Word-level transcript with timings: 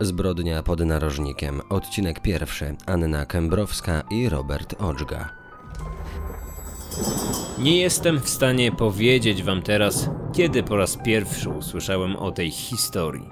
Zbrodnia 0.00 0.62
pod 0.62 0.80
narożnikiem. 0.80 1.60
Odcinek 1.68 2.20
pierwszy. 2.20 2.76
Anna 2.86 3.26
Kębrowska 3.26 4.02
i 4.10 4.28
Robert 4.28 4.82
Odżga. 4.82 5.30
Nie 7.58 7.80
jestem 7.80 8.20
w 8.20 8.28
stanie 8.28 8.72
powiedzieć 8.72 9.42
wam 9.42 9.62
teraz, 9.62 10.10
kiedy 10.34 10.62
po 10.62 10.76
raz 10.76 10.98
pierwszy 11.04 11.50
usłyszałem 11.50 12.16
o 12.16 12.32
tej 12.32 12.50
historii. 12.50 13.28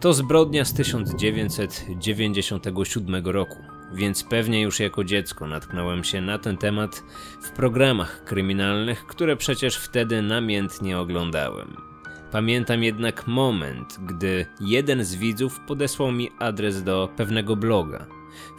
To 0.00 0.14
zbrodnia 0.14 0.64
z 0.64 0.74
1997 0.74 3.26
roku, 3.26 3.58
więc 3.94 4.24
pewnie 4.24 4.62
już 4.62 4.80
jako 4.80 5.04
dziecko 5.04 5.46
natknąłem 5.46 6.04
się 6.04 6.20
na 6.20 6.38
ten 6.38 6.56
temat 6.56 7.02
w 7.42 7.50
programach 7.50 8.24
kryminalnych, 8.24 9.06
które 9.06 9.36
przecież 9.36 9.76
wtedy 9.76 10.22
namiętnie 10.22 10.98
oglądałem. 10.98 11.91
Pamiętam 12.32 12.82
jednak 12.82 13.26
moment, 13.26 13.98
gdy 14.00 14.46
jeden 14.60 15.04
z 15.04 15.14
widzów 15.14 15.60
podesłał 15.60 16.12
mi 16.12 16.30
adres 16.38 16.82
do 16.82 17.08
pewnego 17.16 17.56
bloga, 17.56 18.06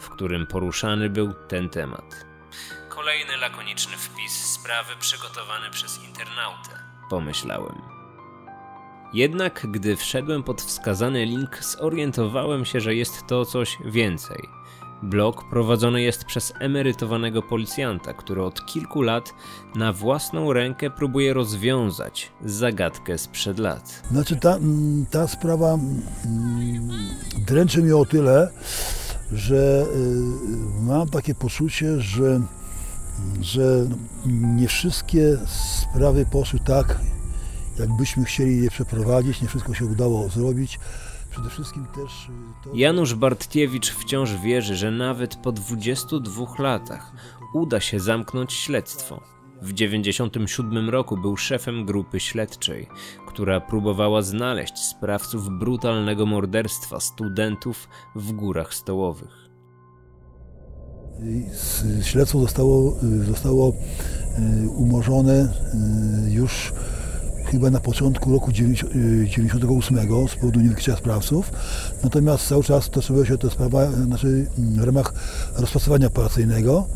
w 0.00 0.08
którym 0.08 0.46
poruszany 0.46 1.10
był 1.10 1.34
ten 1.48 1.68
temat. 1.68 2.26
Kolejny 2.88 3.36
lakoniczny 3.36 3.96
wpis 3.96 4.32
sprawy 4.32 4.92
przygotowany 5.00 5.70
przez 5.70 6.04
internautę, 6.04 6.70
pomyślałem. 7.10 7.82
Jednak 9.12 9.66
gdy 9.70 9.96
wszedłem 9.96 10.42
pod 10.42 10.62
wskazany 10.62 11.24
link, 11.24 11.64
zorientowałem 11.64 12.64
się, 12.64 12.80
że 12.80 12.94
jest 12.94 13.26
to 13.26 13.44
coś 13.44 13.78
więcej. 13.84 14.48
Blog 15.02 15.44
prowadzony 15.50 16.02
jest 16.02 16.24
przez 16.24 16.52
emerytowanego 16.60 17.42
policjanta, 17.42 18.12
który 18.12 18.42
od 18.42 18.66
kilku 18.66 19.02
lat 19.02 19.34
na 19.74 19.92
własną 19.92 20.52
rękę 20.52 20.90
próbuje 20.90 21.34
rozwiązać 21.34 22.32
zagadkę 22.44 23.18
sprzed 23.18 23.58
lat. 23.58 24.02
Znaczy 24.10 24.36
ta, 24.36 24.56
mm, 24.56 25.06
ta 25.10 25.28
sprawa 25.28 25.74
mm, 25.74 26.88
dręczy 27.46 27.82
mnie 27.82 27.96
o 27.96 28.04
tyle, 28.04 28.50
że 29.32 29.86
y, 29.96 30.82
mam 30.82 31.08
takie 31.08 31.34
poczucie, 31.34 32.00
że, 32.00 32.40
że 33.40 33.86
nie 34.26 34.68
wszystkie 34.68 35.38
sprawy 35.46 36.26
poszły 36.26 36.60
tak, 36.60 37.00
jakbyśmy 37.78 38.24
chcieli 38.24 38.62
je 38.62 38.70
przeprowadzić, 38.70 39.42
nie 39.42 39.48
wszystko 39.48 39.74
się 39.74 39.84
udało 39.84 40.28
zrobić. 40.28 40.78
Przede 41.34 41.50
wszystkim 41.50 41.86
też. 41.86 42.28
y, 42.28 42.64
To, 42.64 42.70
Janusz 42.74 43.14
Bartkiewicz 43.14 43.90
wciąż 43.90 44.34
wierzy, 44.36 44.76
że 44.76 44.90
nawet 44.90 45.36
po 45.36 45.52
22 45.52 46.44
latach 46.58 47.12
uda 47.54 47.80
się 47.80 48.00
zamknąć 48.00 48.52
śledztwo. 48.52 49.20
W 49.62 49.72
1997 49.72 50.90
roku 50.90 51.16
był 51.16 51.36
szefem 51.36 51.84
grupy 51.86 52.20
śledczej, 52.20 52.88
która 53.26 53.60
próbowała 53.60 54.22
znaleźć 54.22 54.78
sprawców 54.78 55.48
brutalnego 55.58 56.26
morderstwa 56.26 57.00
studentów 57.00 57.88
w 58.16 58.32
Górach 58.32 58.74
Stołowych. 58.74 59.50
y, 62.00 62.04
śledztwo 62.04 62.40
zostało, 62.40 62.96
y, 63.02 63.24
zostało 63.24 63.72
umorzone 64.76 65.52
już 66.28 66.72
chyba 67.54 67.70
na 67.70 67.80
początku 67.80 68.32
roku 68.32 68.52
1998 68.52 70.28
z 70.28 70.34
powodu 70.34 70.60
niewykrycia 70.60 70.96
sprawców. 70.96 71.50
Natomiast 72.02 72.48
cały 72.48 72.64
czas 72.64 72.90
toczyła 72.90 73.26
się 73.26 73.38
ta 73.38 73.50
sprawa 73.50 73.90
znaczy, 73.90 74.46
w 74.58 74.84
ramach 74.84 75.14
rozpracowania 75.56 76.06
operacyjnego. 76.06 76.86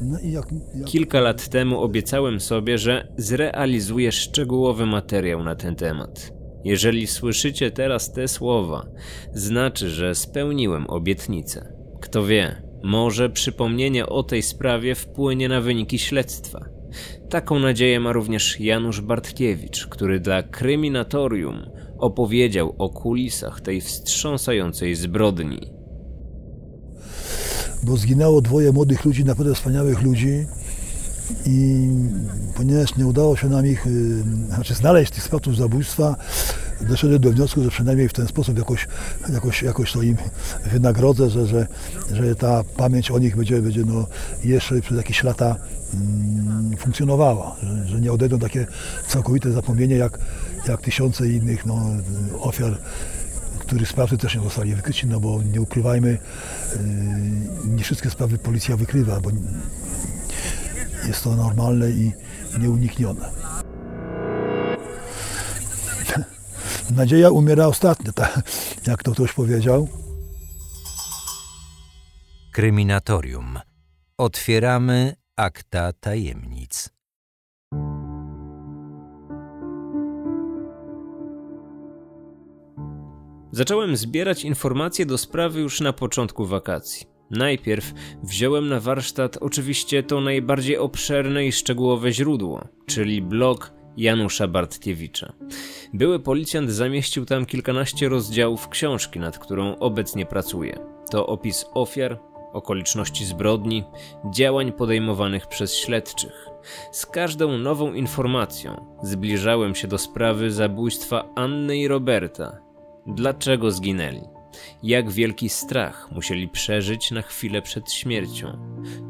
No 0.00 0.18
jak, 0.22 0.46
jak 0.74 0.88
Kilka 0.88 1.20
lat 1.20 1.48
temu 1.48 1.80
obiecałem 1.80 2.40
sobie, 2.40 2.78
że 2.78 3.08
zrealizuję 3.16 4.12
szczegółowy 4.12 4.86
materiał 4.86 5.44
na 5.44 5.54
ten 5.54 5.76
temat. 5.76 6.32
Jeżeli 6.64 7.06
słyszycie 7.06 7.70
teraz 7.70 8.12
te 8.12 8.28
słowa, 8.28 8.86
znaczy, 9.34 9.90
że 9.90 10.14
spełniłem 10.14 10.86
obietnicę. 10.90 11.72
Kto 12.00 12.26
wie, 12.26 12.62
może 12.82 13.30
przypomnienie 13.30 14.06
o 14.06 14.22
tej 14.22 14.42
sprawie 14.42 14.94
wpłynie 14.94 15.48
na 15.48 15.60
wyniki 15.60 15.98
śledztwa. 15.98 16.75
Taką 17.30 17.58
nadzieję 17.58 18.00
ma 18.00 18.12
również 18.12 18.60
Janusz 18.60 19.00
Bartkiewicz, 19.00 19.86
który 19.86 20.20
dla 20.20 20.42
Kryminatorium 20.42 21.70
opowiedział 21.98 22.74
o 22.78 22.88
kulisach 22.88 23.60
tej 23.60 23.80
wstrząsającej 23.80 24.94
zbrodni. 24.94 25.76
bo 27.82 27.96
zginęło 27.96 28.40
dwoje 28.40 28.72
młodych 28.72 29.04
ludzi, 29.04 29.24
naprawdę 29.24 29.54
wspaniałych 29.54 30.02
ludzi. 30.02 30.46
I 31.46 31.88
ponieważ 32.56 32.96
nie 32.96 33.06
udało 33.06 33.36
się 33.36 33.48
nam 33.48 33.66
ich, 33.66 33.86
y, 33.86 34.22
znaczy 34.54 34.74
znaleźć 34.74 35.12
tych 35.12 35.22
sprawców 35.22 35.56
zabójstwa, 35.56 36.16
doszedłem 36.80 37.20
do 37.20 37.30
wniosku, 37.30 37.62
że 37.62 37.70
przynajmniej 37.70 38.08
w 38.08 38.12
ten 38.12 38.26
sposób 38.26 38.58
jakoś, 38.58 38.88
jakoś, 39.32 39.62
jakoś 39.62 39.92
to 39.92 40.02
im 40.02 40.16
wynagrodzę, 40.72 41.30
że, 41.30 41.46
że, 41.46 41.66
że 42.12 42.34
ta 42.34 42.64
pamięć 42.76 43.10
o 43.10 43.18
nich 43.18 43.36
będzie, 43.36 43.62
będzie 43.62 43.84
no 43.84 44.06
jeszcze 44.44 44.80
przez 44.80 44.96
jakieś 44.96 45.24
lata 45.24 45.56
funkcjonowała, 46.78 47.56
że, 47.62 47.88
że 47.88 48.00
nie 48.00 48.12
odejdą 48.12 48.38
takie 48.38 48.66
całkowite 49.08 49.52
zapomnienie 49.52 49.96
jak, 49.96 50.18
jak 50.68 50.80
tysiące 50.80 51.28
innych 51.28 51.66
no, 51.66 51.80
ofiar 52.40 52.78
których 53.66 53.88
sprawcy 53.88 54.18
też 54.18 54.34
nie 54.34 54.40
zostali 54.40 54.74
wykryci, 54.74 55.06
no 55.06 55.20
bo 55.20 55.42
nie 55.42 55.60
ukrywajmy, 55.60 56.08
yy, 56.08 56.18
nie 57.64 57.84
wszystkie 57.84 58.10
sprawy 58.10 58.38
policja 58.38 58.76
wykrywa, 58.76 59.20
bo 59.20 59.30
jest 61.06 61.24
to 61.24 61.36
normalne 61.36 61.90
i 61.90 62.12
nieuniknione. 62.58 63.30
Nadzieja 66.96 67.30
umiera 67.30 67.66
ostatnia, 67.66 68.12
tak, 68.12 68.42
jak 68.86 69.02
to 69.02 69.12
ktoś 69.12 69.32
powiedział. 69.32 69.88
Kryminatorium. 72.52 73.58
Otwieramy 74.18 75.16
akta 75.38 75.92
tajemnic. 75.92 76.90
Zacząłem 83.50 83.96
zbierać 83.96 84.44
informacje 84.44 85.06
do 85.06 85.18
sprawy 85.18 85.60
już 85.60 85.80
na 85.80 85.92
początku 85.92 86.46
wakacji. 86.46 87.06
Najpierw 87.30 87.92
wziąłem 88.22 88.68
na 88.68 88.80
warsztat 88.80 89.36
oczywiście 89.40 90.02
to 90.02 90.20
najbardziej 90.20 90.78
obszerne 90.78 91.46
i 91.46 91.52
szczegółowe 91.52 92.12
źródło, 92.12 92.68
czyli 92.86 93.22
blog 93.22 93.72
Janusza 93.96 94.48
Bartkiewicza. 94.48 95.32
Były 95.94 96.20
policjant 96.20 96.70
zamieścił 96.70 97.24
tam 97.24 97.46
kilkanaście 97.46 98.08
rozdziałów 98.08 98.68
książki, 98.68 99.18
nad 99.18 99.38
którą 99.38 99.78
obecnie 99.78 100.26
pracuję. 100.26 100.78
To 101.10 101.26
opis 101.26 101.64
ofiar, 101.74 102.18
okoliczności 102.56 103.24
zbrodni, 103.24 103.84
działań 104.30 104.72
podejmowanych 104.72 105.46
przez 105.46 105.74
śledczych. 105.74 106.48
Z 106.92 107.06
każdą 107.06 107.58
nową 107.58 107.92
informacją 107.92 108.86
zbliżałem 109.02 109.74
się 109.74 109.88
do 109.88 109.98
sprawy 109.98 110.50
zabójstwa 110.50 111.24
Anny 111.34 111.78
i 111.78 111.88
Roberta. 111.88 112.58
Dlaczego 113.06 113.70
zginęli? 113.70 114.22
Jak 114.82 115.10
wielki 115.10 115.48
strach 115.48 116.08
musieli 116.12 116.48
przeżyć 116.48 117.10
na 117.10 117.22
chwilę 117.22 117.62
przed 117.62 117.92
śmiercią? 117.92 118.58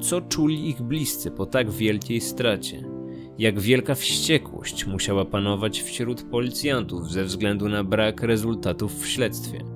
Co 0.00 0.20
czuli 0.20 0.68
ich 0.68 0.82
bliscy 0.82 1.30
po 1.30 1.46
tak 1.46 1.70
wielkiej 1.70 2.20
stracie? 2.20 2.82
Jak 3.38 3.60
wielka 3.60 3.94
wściekłość 3.94 4.86
musiała 4.86 5.24
panować 5.24 5.82
wśród 5.82 6.22
policjantów 6.22 7.10
ze 7.10 7.24
względu 7.24 7.68
na 7.68 7.84
brak 7.84 8.22
rezultatów 8.22 9.02
w 9.02 9.08
śledztwie? 9.08 9.75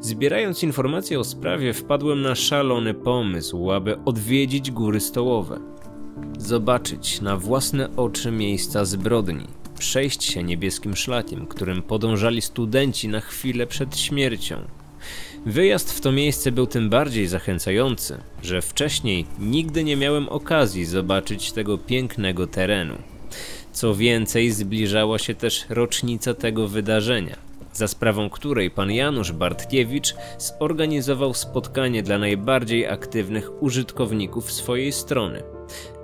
Zbierając 0.00 0.62
informacje 0.62 1.20
o 1.20 1.24
sprawie, 1.24 1.72
wpadłem 1.72 2.22
na 2.22 2.34
szalony 2.34 2.94
pomysł, 2.94 3.70
aby 3.70 4.04
odwiedzić 4.04 4.70
góry 4.70 5.00
stołowe. 5.00 5.60
Zobaczyć 6.38 7.20
na 7.20 7.36
własne 7.36 7.96
oczy 7.96 8.30
miejsca 8.30 8.84
zbrodni, 8.84 9.46
przejść 9.78 10.24
się 10.24 10.42
niebieskim 10.42 10.96
szlakiem, 10.96 11.46
którym 11.46 11.82
podążali 11.82 12.42
studenci 12.42 13.08
na 13.08 13.20
chwilę 13.20 13.66
przed 13.66 13.98
śmiercią. 13.98 14.56
Wyjazd 15.46 15.92
w 15.92 16.00
to 16.00 16.12
miejsce 16.12 16.52
był 16.52 16.66
tym 16.66 16.90
bardziej 16.90 17.26
zachęcający, 17.26 18.18
że 18.42 18.62
wcześniej 18.62 19.26
nigdy 19.38 19.84
nie 19.84 19.96
miałem 19.96 20.28
okazji 20.28 20.84
zobaczyć 20.84 21.52
tego 21.52 21.78
pięknego 21.78 22.46
terenu. 22.46 22.94
Co 23.72 23.94
więcej, 23.94 24.50
zbliżała 24.50 25.18
się 25.18 25.34
też 25.34 25.64
rocznica 25.68 26.34
tego 26.34 26.68
wydarzenia, 26.68 27.49
za 27.72 27.88
sprawą 27.88 28.30
której 28.30 28.70
pan 28.70 28.92
Janusz 28.92 29.32
Bartkiewicz 29.32 30.14
zorganizował 30.38 31.34
spotkanie 31.34 32.02
dla 32.02 32.18
najbardziej 32.18 32.86
aktywnych 32.86 33.62
użytkowników 33.62 34.52
swojej 34.52 34.92
strony. 34.92 35.42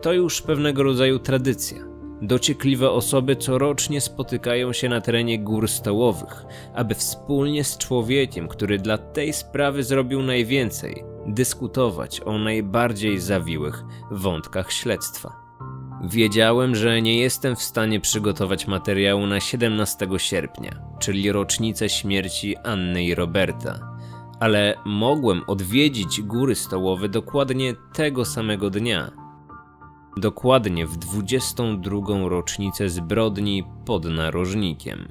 To 0.03 0.13
już 0.13 0.43
pewnego 0.43 0.83
rodzaju 0.83 1.19
tradycja. 1.19 1.79
Dociekliwe 2.23 2.91
osoby 2.91 3.37
corocznie 3.37 4.01
spotykają 4.01 4.73
się 4.73 4.89
na 4.89 5.01
terenie 5.01 5.39
gór 5.39 5.69
stołowych, 5.69 6.45
aby 6.75 6.95
wspólnie 6.95 7.65
z 7.65 7.79
człowiekiem, 7.79 8.49
który 8.49 8.79
dla 8.79 8.99
tej 8.99 9.33
sprawy 9.33 9.83
zrobił 9.83 10.23
najwięcej, 10.23 11.05
dyskutować 11.27 12.21
o 12.21 12.39
najbardziej 12.39 13.21
zawiłych 13.21 13.85
wątkach 14.11 14.73
śledztwa. 14.73 15.46
Wiedziałem, 16.05 16.75
że 16.75 17.03
nie 17.03 17.19
jestem 17.19 17.57
w 17.57 17.63
stanie 17.63 18.01
przygotować 18.01 18.67
materiału 18.67 19.27
na 19.27 19.41
17 19.41 20.09
sierpnia, 20.17 20.71
czyli 20.99 21.33
rocznicę 21.33 21.89
śmierci 21.89 22.57
Anny 22.57 23.05
i 23.05 23.15
Roberta, 23.15 23.99
ale 24.41 24.75
mogłem 24.85 25.43
odwiedzić 25.47 26.23
góry 26.23 26.55
stołowe 26.55 27.09
dokładnie 27.09 27.75
tego 27.93 28.25
samego 28.25 28.71
dnia. 28.71 29.11
Dokładnie 30.17 30.87
w 30.87 30.97
22 30.97 32.29
rocznicę 32.29 32.89
zbrodni 32.89 33.65
pod 33.87 34.05
narożnikiem. 34.05 35.09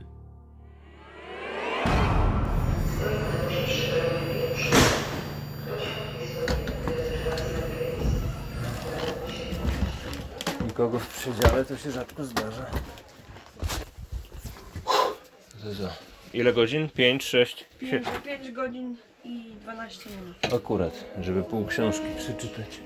Nikogo 10.75 11.00
w 11.00 11.19
przedziale 11.19 11.66
to 11.66 11.77
się 11.77 11.92
rzadko 11.92 12.24
zdarza. 12.24 12.66
Ile 16.33 16.54
godzin? 16.54 16.89
5, 16.89 17.24
6, 17.24 17.66
7. 17.81 18.04
5 18.25 18.51
godzin 18.51 18.95
i 19.24 19.44
12 19.62 20.10
minut. 20.10 20.56
Akurat, 20.56 21.06
żeby 21.22 21.44
pół 21.44 21.66
książki 21.66 22.06
przeczytać. 22.18 22.80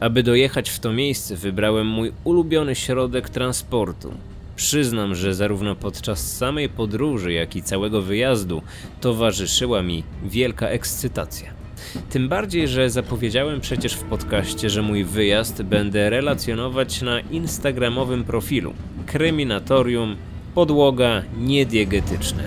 Aby 0.00 0.22
dojechać 0.22 0.70
w 0.70 0.80
to 0.80 0.92
miejsce, 0.92 1.36
wybrałem 1.36 1.86
mój 1.86 2.12
ulubiony 2.24 2.74
środek 2.74 3.28
transportu. 3.28 4.14
Przyznam, 4.60 5.14
że 5.14 5.34
zarówno 5.34 5.76
podczas 5.76 6.36
samej 6.36 6.68
podróży, 6.68 7.32
jak 7.32 7.56
i 7.56 7.62
całego 7.62 8.02
wyjazdu 8.02 8.62
towarzyszyła 9.00 9.82
mi 9.82 10.04
wielka 10.22 10.68
ekscytacja. 10.68 11.50
Tym 12.10 12.28
bardziej, 12.28 12.68
że 12.68 12.90
zapowiedziałem 12.90 13.60
przecież 13.60 13.94
w 13.94 14.02
podcaście, 14.02 14.70
że 14.70 14.82
mój 14.82 15.04
wyjazd 15.04 15.62
będę 15.62 16.10
relacjonować 16.10 17.02
na 17.02 17.20
instagramowym 17.20 18.24
profilu 18.24 18.74
Kryminatorium 19.06 20.16
Podłoga 20.54 21.22
Niediegetyczne. 21.38 22.44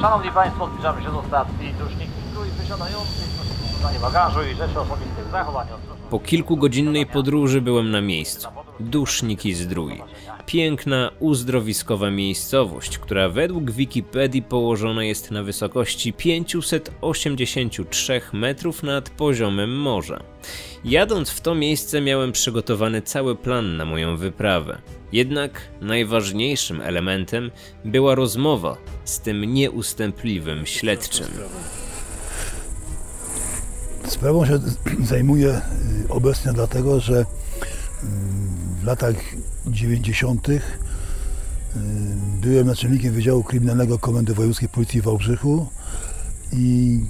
Szanowni 0.00 0.30
Państwo, 0.30 0.68
zbliżamy 0.72 1.02
się 1.02 1.12
do 1.12 1.24
stacji. 1.28 1.74
Dusznik 1.80 2.08
strój 2.30 2.48
wysiadający, 2.58 3.22
poszukiwanie 3.38 3.98
bagażu 3.98 4.40
i 4.52 4.54
rzeczy 4.54 4.80
osobistych, 4.80 5.26
ostrożności. 5.26 5.74
Po 6.10 6.18
kilkugodzinnej 6.18 7.06
podróży 7.06 7.60
byłem 7.60 7.90
na 7.90 8.00
miejscu. 8.00 8.48
Dusznik 8.80 9.46
i 9.46 9.54
Zdrój. 9.54 10.02
Piękna, 10.46 11.10
uzdrowiskowa 11.20 12.10
miejscowość, 12.10 12.98
która 12.98 13.28
według 13.28 13.70
Wikipedii 13.70 14.42
położona 14.42 15.04
jest 15.04 15.30
na 15.30 15.42
wysokości 15.42 16.12
583 16.12 18.20
metrów 18.32 18.82
nad 18.82 19.10
poziomem 19.10 19.80
morza. 19.80 20.22
Jadąc 20.84 21.30
w 21.30 21.40
to 21.40 21.54
miejsce 21.54 22.00
miałem 22.00 22.32
przygotowany 22.32 23.02
cały 23.02 23.36
plan 23.36 23.76
na 23.76 23.84
moją 23.84 24.16
wyprawę. 24.16 24.78
Jednak 25.12 25.60
najważniejszym 25.80 26.80
elementem 26.80 27.50
była 27.84 28.14
rozmowa 28.14 28.76
z 29.04 29.20
tym 29.20 29.54
nieustępliwym 29.54 30.66
śledczym. 30.66 31.26
Sprawą 34.08 34.46
się 34.46 34.58
zajmuję 35.12 35.60
y, 36.04 36.08
obecnie 36.08 36.52
dlatego, 36.52 37.00
że 37.00 37.20
y, 37.20 37.24
w 38.84 38.86
latach 38.86 39.16
90. 39.66 40.48
y, 40.48 40.60
byłem 42.40 42.66
naczelnikiem 42.66 43.12
Wydziału 43.14 43.42
Kryminalnego 43.42 43.98
Komendy 43.98 44.34
Wojewódzkiej 44.34 44.68
Policji 44.68 45.00
w 45.00 45.04
Wałbrzychu 45.04 45.66
i 46.52 47.00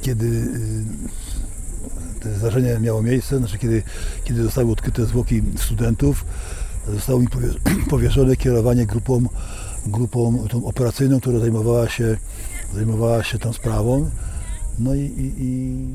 kiedy 0.00 0.48
to 2.20 2.38
zdarzenie 2.38 2.78
miało 2.80 3.02
miejsce, 3.02 3.38
znaczy 3.38 3.58
kiedy, 3.58 3.82
kiedy 4.24 4.42
zostały 4.42 4.72
odkryte 4.72 5.06
zwłoki 5.06 5.42
studentów, 5.56 6.24
zostało 6.88 7.20
mi 7.20 7.28
powierzone 7.90 8.36
kierowanie 8.36 8.86
grupą, 8.86 9.22
grupą 9.86 10.48
tą 10.48 10.64
operacyjną, 10.64 11.20
która 11.20 11.38
zajmowała 11.38 11.88
się, 11.88 12.16
zajmowała 12.74 13.24
się 13.24 13.38
tą 13.38 13.52
sprawą. 13.52 14.10
No 14.78 14.94
i, 14.94 15.00
i, 15.00 15.34
i... 15.38 15.86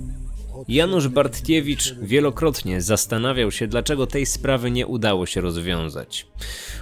Janusz 0.68 1.08
Bartkiewicz 1.08 1.96
wielokrotnie 2.02 2.82
zastanawiał 2.82 3.52
się, 3.52 3.68
dlaczego 3.68 4.08
tej 4.08 4.26
sprawy 4.26 4.72
nie 4.72 4.88
udało 4.88 5.26
się 5.26 5.42
rozwiązać. 5.42 6.28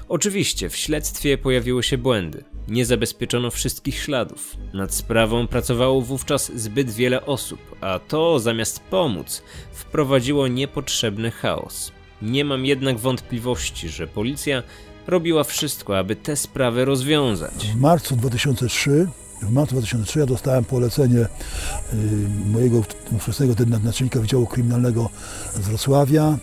Oczywiście 0.10 0.70
w 0.70 0.76
śledztwie 0.76 1.38
pojawiły 1.38 1.84
się 1.84 1.98
błędy. 1.98 2.44
Nie 2.68 2.86
zabezpieczono 2.86 3.52
wszystkich 3.52 3.96
śladów. 3.96 4.58
Nad 4.74 4.94
sprawą 4.94 5.48
pracowało 5.48 6.02
wówczas 6.02 6.52
zbyt 6.56 6.92
wiele 6.92 7.26
osób, 7.26 7.60
a 7.82 8.00
to 8.00 8.40
zamiast 8.40 8.80
pomóc, 8.80 9.44
wprowadziło 9.72 10.48
niepotrzebny 10.48 11.32
chaos. 11.32 11.92
Nie 12.22 12.46
mam 12.46 12.66
jednak 12.66 12.98
wątpliwości, 12.98 13.90
że 13.90 14.08
policja 14.08 14.64
robiła 15.08 15.44
wszystko, 15.44 15.98
aby 15.98 16.16
te 16.16 16.36
sprawy 16.36 16.86
rozwiązać. 16.86 17.68
W 17.68 17.76
marcu 17.76 18.16
2003 18.16 19.08
w 19.42 19.52
marcu 19.52 19.76
2003 19.76 20.20
ja 20.20 20.26
dostałem 20.26 20.64
polecenie 20.64 21.20
y, 21.20 21.28
mojego 22.52 22.84
ówczesnego 23.12 23.54
naczelnika 23.84 24.20
Wydziału 24.20 24.48
Kryminalnego 24.48 25.10
z 25.56 25.60
Wrocławia 25.60 26.38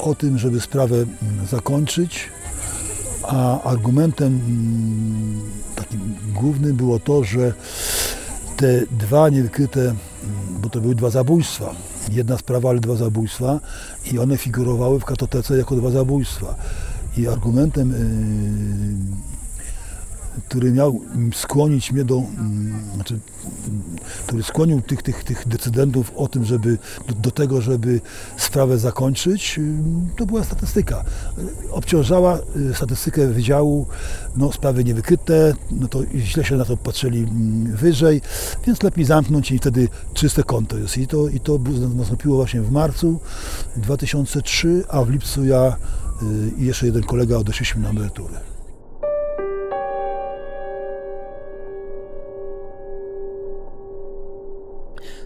o 0.00 0.14
tym, 0.14 0.38
żeby 0.38 0.60
sprawę 0.60 0.96
mm, 0.96 1.46
zakończyć, 1.50 2.28
a 3.22 3.62
argumentem 3.62 4.26
mm, 4.26 5.40
takim 5.76 6.14
głównym 6.34 6.76
było 6.76 6.98
to, 6.98 7.24
że 7.24 7.52
te 8.56 8.86
dwa 8.90 9.28
niewykryte, 9.28 9.80
mm, 9.80 9.96
bo 10.60 10.68
to 10.68 10.80
były 10.80 10.94
dwa 10.94 11.10
zabójstwa, 11.10 11.74
jedna 12.12 12.38
sprawa, 12.38 12.70
ale 12.70 12.80
dwa 12.80 12.96
zabójstwa 12.96 13.60
i 14.12 14.18
one 14.18 14.36
figurowały 14.36 15.00
w 15.00 15.04
katotece 15.04 15.58
jako 15.58 15.76
dwa 15.76 15.90
zabójstwa. 15.90 16.54
I 17.16 17.28
argumentem 17.28 17.92
y, 17.92 19.31
który 20.48 20.72
miał 20.72 21.00
skłonić 21.34 21.92
mnie 21.92 22.04
do, 22.04 22.16
mm, 22.16 22.74
znaczy, 22.94 23.18
który 24.26 24.42
skłonił 24.42 24.80
tych, 24.80 25.02
tych, 25.02 25.24
tych 25.24 25.48
decydentów 25.48 26.12
o 26.16 26.28
tym, 26.28 26.44
żeby 26.44 26.78
do, 27.08 27.14
do, 27.14 27.30
tego, 27.30 27.60
żeby 27.60 28.00
sprawę 28.36 28.78
zakończyć, 28.78 29.58
y, 29.58 29.82
to 30.16 30.26
była 30.26 30.44
statystyka. 30.44 31.04
Obciążała 31.70 32.38
y, 32.70 32.74
statystykę 32.74 33.28
wydziału, 33.28 33.86
no 34.36 34.52
sprawy 34.52 34.84
niewykryte, 34.84 35.54
no 35.70 35.88
to 35.88 36.00
źle 36.14 36.44
się 36.44 36.56
na 36.56 36.64
to 36.64 36.76
patrzyli 36.76 37.18
mm, 37.18 37.76
wyżej, 37.76 38.20
więc 38.66 38.82
lepiej 38.82 39.04
zamknąć 39.04 39.50
i 39.50 39.58
wtedy 39.58 39.88
czyste 40.14 40.42
konto 40.42 40.78
jest. 40.78 40.98
I 40.98 41.06
to, 41.06 41.28
i 41.28 41.40
to 41.40 41.58
nastąpiło 41.94 42.36
właśnie 42.36 42.60
w 42.60 42.72
marcu 42.72 43.20
2003, 43.76 44.84
a 44.88 45.04
w 45.04 45.10
lipcu 45.10 45.44
ja 45.44 45.76
y, 46.22 46.50
i 46.58 46.66
jeszcze 46.66 46.86
jeden 46.86 47.02
kolega 47.02 47.36
odeszliśmy 47.36 47.82
na 47.82 47.90
emeryturę. 47.90 48.51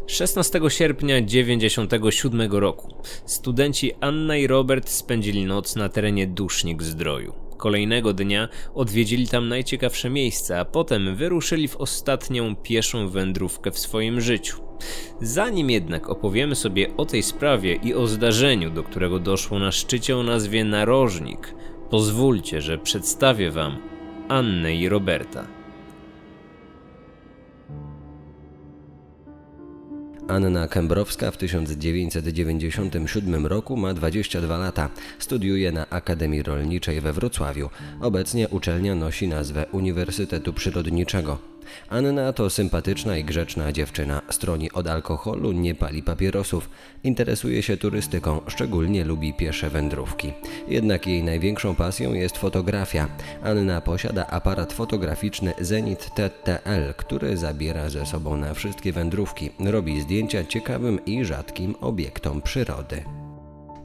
16 0.07 0.61
sierpnia 0.69 1.15
1997 1.15 2.53
roku 2.53 2.95
studenci 3.25 3.93
Anna 4.01 4.37
i 4.37 4.47
Robert 4.47 4.89
spędzili 4.89 5.45
noc 5.45 5.77
na 5.77 5.89
terenie 5.89 6.27
Dusznik 6.27 6.83
Zdroju. 6.83 7.35
Kolejnego 7.57 8.13
dnia 8.13 8.49
odwiedzili 8.75 9.29
tam 9.29 9.49
najciekawsze 9.49 10.11
miejsca, 10.11 10.59
a 10.59 10.65
potem 10.65 11.17
wyruszyli 11.17 11.69
w 11.69 11.77
ostatnią 11.77 12.57
pieszą 12.57 13.09
wędrówkę 13.09 13.71
w 13.71 13.79
swoim 13.79 14.21
życiu. 14.21 14.57
Zanim 15.21 15.71
jednak 15.71 16.11
opowiemy 16.11 16.55
sobie 16.55 16.97
o 16.97 17.07
tej 17.07 17.23
sprawie 17.23 17.75
i 17.75 17.95
o 17.95 18.07
zdarzeniu, 18.07 18.71
do 18.71 18.83
którego 18.83 19.19
doszło 19.19 19.59
na 19.59 19.73
szczycie 19.73 20.17
o 20.17 20.23
nazwie 20.23 20.65
Narożnik, 20.65 21.55
pozwólcie, 21.91 22.61
że 22.61 22.79
przedstawię 22.79 23.51
Wam 23.51 23.79
Annę 24.29 24.77
i 24.77 24.89
Roberta. 24.89 25.56
Anna 30.29 30.69
Kębrowska 30.69 31.31
w 31.31 31.37
1997 31.37 33.47
roku 33.47 33.77
ma 33.77 33.95
22 33.95 34.59
lata. 34.59 34.91
Studiuje 35.19 35.73
na 35.73 35.91
Akademii 35.91 36.43
Rolniczej 36.43 37.01
we 37.01 37.13
Wrocławiu. 37.13 37.71
Obecnie 38.01 38.49
uczelnia 38.49 38.95
nosi 38.95 39.29
nazwę 39.29 39.67
Uniwersytetu 39.73 40.53
Przyrodniczego. 40.53 41.56
Anna 41.89 42.33
to 42.33 42.51
sympatyczna 42.51 43.17
i 43.17 43.25
grzeczna 43.25 43.73
dziewczyna. 43.73 44.23
Stroni 44.31 44.73
od 44.73 44.87
alkoholu, 44.89 45.53
nie 45.53 45.75
pali 45.75 46.03
papierosów. 46.03 46.71
Interesuje 47.05 47.63
się 47.63 47.77
turystyką, 47.77 48.41
szczególnie 48.47 49.05
lubi 49.05 49.35
piesze 49.35 49.71
wędrówki. 49.71 50.33
Jednak 50.69 51.07
jej 51.07 51.25
największą 51.25 51.75
pasją 51.75 52.15
jest 52.15 52.39
fotografia. 52.39 53.09
Anna 53.43 53.81
posiada 53.81 54.27
aparat 54.27 54.73
fotograficzny 54.73 55.55
Zenit 55.61 56.11
TTL, 56.15 56.95
który 56.97 57.37
zabiera 57.37 57.91
ze 57.91 58.07
sobą 58.07 58.37
na 58.37 58.55
wszystkie 58.55 58.93
wędrówki. 58.93 59.51
Robi 59.61 60.01
zdjęcia 60.01 60.45
ciekawym 60.45 61.05
i 61.05 61.25
rzadkim 61.25 61.75
obiektom 61.81 62.43
przyrody. 62.43 63.05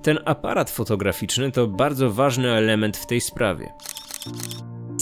Ten 0.01 0.19
aparat 0.25 0.69
fotograficzny 0.69 1.51
to 1.51 1.67
bardzo 1.67 2.11
ważny 2.11 2.51
element 2.51 2.97
w 2.97 3.07
tej 3.07 3.21
sprawie 3.21 3.69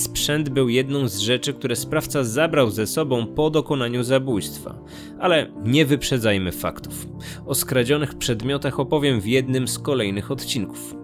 sprzęt 0.03 0.49
był 0.49 0.69
jedną 0.69 1.07
z 1.07 1.17
rzeczy, 1.17 1.53
które 1.53 1.75
sprawca 1.75 2.23
zabrał 2.23 2.69
ze 2.69 2.87
sobą 2.87 3.27
po 3.27 3.49
dokonaniu 3.49 4.03
zabójstwa. 4.03 4.79
Ale 5.19 5.51
nie 5.63 5.85
wyprzedzajmy 5.85 6.51
faktów. 6.51 7.07
O 7.45 7.55
skradzionych 7.55 8.15
przedmiotach 8.15 8.79
opowiem 8.79 9.21
w 9.21 9.25
jednym 9.25 9.67
z 9.67 9.79
kolejnych 9.79 10.31
odcinków. 10.31 10.95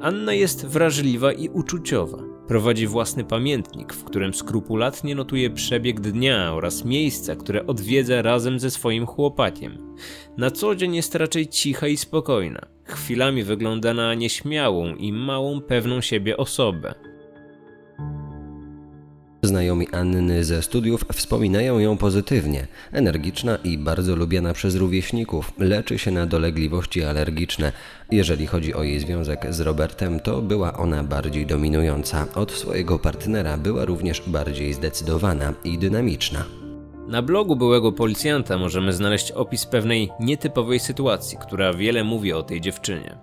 Anna 0.00 0.32
jest 0.32 0.66
wrażliwa 0.66 1.32
i 1.32 1.48
uczuciowa. 1.48 2.18
Prowadzi 2.48 2.86
własny 2.86 3.24
pamiętnik, 3.24 3.92
w 3.92 4.04
którym 4.04 4.34
skrupulatnie 4.34 5.14
notuje 5.14 5.50
przebieg 5.50 6.00
dnia 6.00 6.54
oraz 6.54 6.84
miejsca, 6.84 7.36
które 7.36 7.66
odwiedza 7.66 8.22
razem 8.22 8.60
ze 8.60 8.70
swoim 8.70 9.06
chłopakiem. 9.06 9.94
Na 10.36 10.50
co 10.50 10.74
dzień 10.74 10.96
jest 10.96 11.14
raczej 11.14 11.48
cicha 11.48 11.88
i 11.88 11.96
spokojna. 11.96 12.66
Chwilami 12.84 13.44
wygląda 13.44 13.94
na 13.94 14.14
nieśmiałą 14.14 14.94
i 14.94 15.12
małą 15.12 15.60
pewną 15.60 16.00
siebie 16.00 16.36
osobę. 16.36 17.11
Znajomi 19.44 19.88
Anny 19.92 20.44
ze 20.44 20.62
studiów 20.62 21.04
wspominają 21.12 21.78
ją 21.78 21.96
pozytywnie. 21.96 22.66
Energiczna 22.92 23.58
i 23.64 23.78
bardzo 23.78 24.16
lubiana 24.16 24.52
przez 24.52 24.76
rówieśników, 24.76 25.52
leczy 25.58 25.98
się 25.98 26.10
na 26.10 26.26
dolegliwości 26.26 27.04
alergiczne. 27.04 27.72
Jeżeli 28.10 28.46
chodzi 28.46 28.74
o 28.74 28.82
jej 28.82 29.00
związek 29.00 29.46
z 29.54 29.60
Robertem, 29.60 30.20
to 30.20 30.42
była 30.42 30.72
ona 30.72 31.04
bardziej 31.04 31.46
dominująca. 31.46 32.26
Od 32.34 32.52
swojego 32.52 32.98
partnera 32.98 33.58
była 33.58 33.84
również 33.84 34.22
bardziej 34.26 34.72
zdecydowana 34.72 35.54
i 35.64 35.78
dynamiczna. 35.78 36.44
Na 37.08 37.22
blogu 37.22 37.56
byłego 37.56 37.92
policjanta 37.92 38.58
możemy 38.58 38.92
znaleźć 38.92 39.32
opis 39.32 39.66
pewnej 39.66 40.10
nietypowej 40.20 40.80
sytuacji, 40.80 41.38
która 41.38 41.72
wiele 41.72 42.04
mówi 42.04 42.32
o 42.32 42.42
tej 42.42 42.60
dziewczynie. 42.60 43.18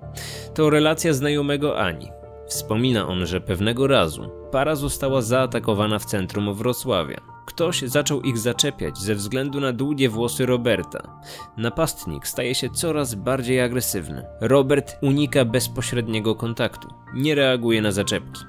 To 0.53 0.69
relacja 0.69 1.13
znajomego 1.13 1.79
Ani. 1.79 2.07
Wspomina 2.47 3.07
on, 3.07 3.25
że 3.25 3.41
pewnego 3.41 3.87
razu 3.87 4.38
para 4.51 4.75
została 4.75 5.21
zaatakowana 5.21 5.99
w 5.99 6.05
centrum 6.05 6.53
Wrocławia. 6.53 7.21
Ktoś 7.45 7.81
zaczął 7.81 8.21
ich 8.21 8.37
zaczepiać 8.37 8.97
ze 8.97 9.15
względu 9.15 9.59
na 9.59 9.73
długie 9.73 10.09
włosy 10.09 10.45
Roberta. 10.45 11.21
Napastnik 11.57 12.27
staje 12.27 12.55
się 12.55 12.69
coraz 12.69 13.15
bardziej 13.15 13.61
agresywny. 13.61 14.25
Robert 14.41 14.97
unika 15.01 15.45
bezpośredniego 15.45 16.35
kontaktu, 16.35 16.87
nie 17.13 17.35
reaguje 17.35 17.81
na 17.81 17.91
zaczepki. 17.91 18.41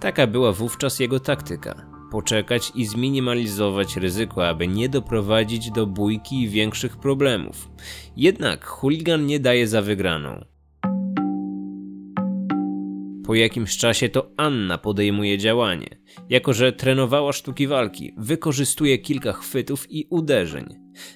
Taka 0.00 0.26
była 0.26 0.52
wówczas 0.52 1.00
jego 1.00 1.20
taktyka 1.20 1.96
poczekać 2.10 2.72
i 2.74 2.86
zminimalizować 2.86 3.96
ryzyko, 3.96 4.48
aby 4.48 4.68
nie 4.68 4.88
doprowadzić 4.88 5.70
do 5.70 5.86
bójki 5.86 6.42
i 6.42 6.48
większych 6.48 6.96
problemów. 6.96 7.68
Jednak 8.16 8.66
chuligan 8.66 9.26
nie 9.26 9.40
daje 9.40 9.68
za 9.68 9.82
wygraną. 9.82 10.44
Po 13.26 13.34
jakimś 13.34 13.76
czasie 13.76 14.08
to 14.08 14.30
Anna 14.36 14.78
podejmuje 14.78 15.38
działanie. 15.38 15.88
Jako, 16.28 16.52
że 16.52 16.72
trenowała 16.72 17.32
sztuki 17.32 17.66
walki, 17.66 18.14
wykorzystuje 18.18 18.98
kilka 18.98 19.32
chwytów 19.32 19.86
i 19.90 20.06
uderzeń. 20.10 20.66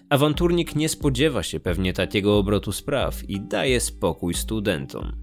Awanturnik 0.09 0.77
nie 0.77 0.89
spodziewa 0.89 1.43
się 1.43 1.61
pewnie 1.61 1.93
takiego 1.93 2.39
obrotu 2.39 2.73
spraw 2.73 3.31
i 3.31 3.41
daje 3.41 3.81
spokój 3.81 4.35
studentom. 4.35 5.17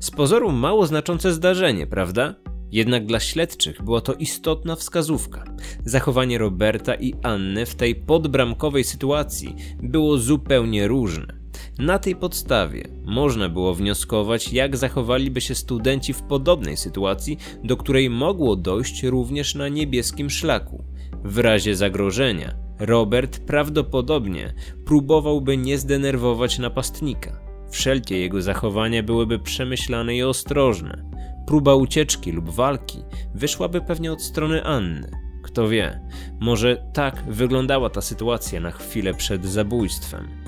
Z 0.00 0.10
pozoru 0.10 0.52
mało 0.52 0.86
znaczące 0.86 1.32
zdarzenie, 1.32 1.86
prawda? 1.86 2.34
Jednak 2.72 3.06
dla 3.06 3.20
śledczych 3.20 3.82
była 3.82 4.00
to 4.00 4.14
istotna 4.14 4.76
wskazówka. 4.76 5.44
Zachowanie 5.84 6.38
Roberta 6.38 6.94
i 6.94 7.14
Anny 7.22 7.66
w 7.66 7.74
tej 7.74 7.94
podbramkowej 7.94 8.84
sytuacji 8.84 9.56
było 9.82 10.18
zupełnie 10.18 10.88
różne. 10.88 11.41
Na 11.78 11.98
tej 11.98 12.16
podstawie 12.16 12.88
można 13.04 13.48
było 13.48 13.74
wnioskować, 13.74 14.52
jak 14.52 14.76
zachowaliby 14.76 15.40
się 15.40 15.54
studenci 15.54 16.12
w 16.12 16.22
podobnej 16.22 16.76
sytuacji, 16.76 17.38
do 17.64 17.76
której 17.76 18.10
mogło 18.10 18.56
dojść 18.56 19.02
również 19.02 19.54
na 19.54 19.68
niebieskim 19.68 20.30
szlaku. 20.30 20.84
W 21.24 21.38
razie 21.38 21.76
zagrożenia, 21.76 22.54
Robert 22.78 23.38
prawdopodobnie 23.38 24.54
próbowałby 24.84 25.56
nie 25.56 25.78
zdenerwować 25.78 26.58
napastnika. 26.58 27.40
Wszelkie 27.70 28.18
jego 28.18 28.42
zachowania 28.42 29.02
byłyby 29.02 29.38
przemyślane 29.38 30.16
i 30.16 30.22
ostrożne. 30.22 31.04
Próba 31.46 31.74
ucieczki 31.74 32.32
lub 32.32 32.50
walki 32.50 32.98
wyszłaby 33.34 33.80
pewnie 33.80 34.12
od 34.12 34.22
strony 34.22 34.64
Anny. 34.64 35.10
Kto 35.42 35.68
wie, 35.68 36.00
może 36.40 36.90
tak 36.92 37.24
wyglądała 37.28 37.90
ta 37.90 38.00
sytuacja 38.00 38.60
na 38.60 38.70
chwilę 38.70 39.14
przed 39.14 39.46
zabójstwem. 39.46 40.41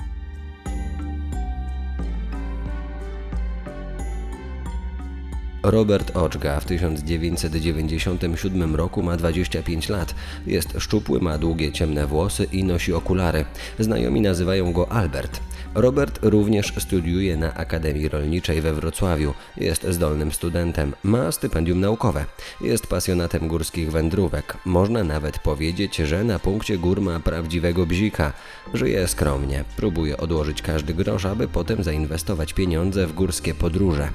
Robert 5.67 6.17
Oczga 6.17 6.59
w 6.59 6.65
1997 6.65 8.75
roku 8.75 9.03
ma 9.03 9.17
25 9.17 9.89
lat. 9.89 10.15
Jest 10.47 10.73
szczupły, 10.77 11.19
ma 11.19 11.37
długie 11.37 11.71
ciemne 11.71 12.07
włosy 12.07 12.47
i 12.51 12.63
nosi 12.63 12.93
okulary. 12.93 13.45
Znajomi 13.79 14.21
nazywają 14.21 14.73
go 14.73 14.91
Albert. 14.91 15.39
Robert 15.75 16.19
również 16.21 16.73
studiuje 16.77 17.37
na 17.37 17.53
Akademii 17.53 18.09
Rolniczej 18.09 18.61
we 18.61 18.73
Wrocławiu. 18.73 19.33
Jest 19.57 19.87
zdolnym 19.89 20.31
studentem, 20.31 20.93
ma 21.03 21.31
stypendium 21.31 21.79
naukowe. 21.79 22.25
Jest 22.61 22.87
pasjonatem 22.87 23.47
górskich 23.47 23.91
wędrówek. 23.91 24.57
Można 24.65 25.03
nawet 25.03 25.39
powiedzieć, 25.39 25.95
że 25.95 26.23
na 26.23 26.39
punkcie 26.39 26.77
gór 26.77 27.01
ma 27.01 27.19
prawdziwego 27.19 27.85
bzika. 27.85 28.33
Żyje 28.73 29.07
skromnie, 29.07 29.63
próbuje 29.77 30.17
odłożyć 30.17 30.61
każdy 30.61 30.93
grosz, 30.93 31.25
aby 31.25 31.47
potem 31.47 31.83
zainwestować 31.83 32.53
pieniądze 32.53 33.07
w 33.07 33.13
górskie 33.13 33.53
podróże. 33.53 34.09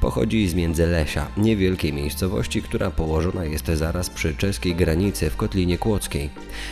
Pochodzi 0.00 0.48
z 0.48 0.54
Międzylesia, 0.54 1.26
niewielkiej 1.36 1.92
miejscowości, 1.92 2.62
która 2.62 2.90
położona 2.90 3.44
jest 3.44 3.66
zaraz 3.66 4.10
przy 4.10 4.34
czeskiej 4.34 4.74
granicy 4.74 5.30
w 5.30 5.36
Kotlinie 5.36 5.78
Kłodzkiej. 5.78 6.30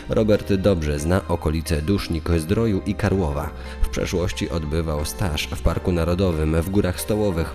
Robert 0.09 0.52
dobrze 0.52 0.99
zna 0.99 1.28
okolice 1.28 1.83
Dusznik, 1.83 2.30
Zdroju 2.37 2.80
i 2.87 2.95
Karłowa. 2.95 3.50
W 3.83 3.88
przeszłości 3.88 4.50
odbywał 4.50 5.04
staż 5.04 5.49
w 5.49 5.62
Parku 5.62 5.92
Narodowym 5.92 6.62
w 6.62 6.71
Górach 6.71 7.00
Stołowych. 7.00 7.54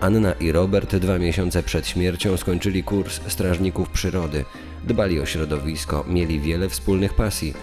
Anna 0.00 0.32
i 0.32 0.52
Robert 0.52 0.96
dwa 0.96 1.18
miesiące 1.18 1.62
przed 1.62 1.86
śmiercią 1.86 2.36
skończyli 2.36 2.82
kurs 2.82 3.20
strażników 3.26 3.90
przyrody. 3.90 4.44
Dbali 4.84 5.20
o 5.20 5.26
środowisko, 5.26 6.04
mieli 6.08 6.40
wiele 6.40 6.68
wspólnych 6.68 7.14
pasji. 7.14 7.54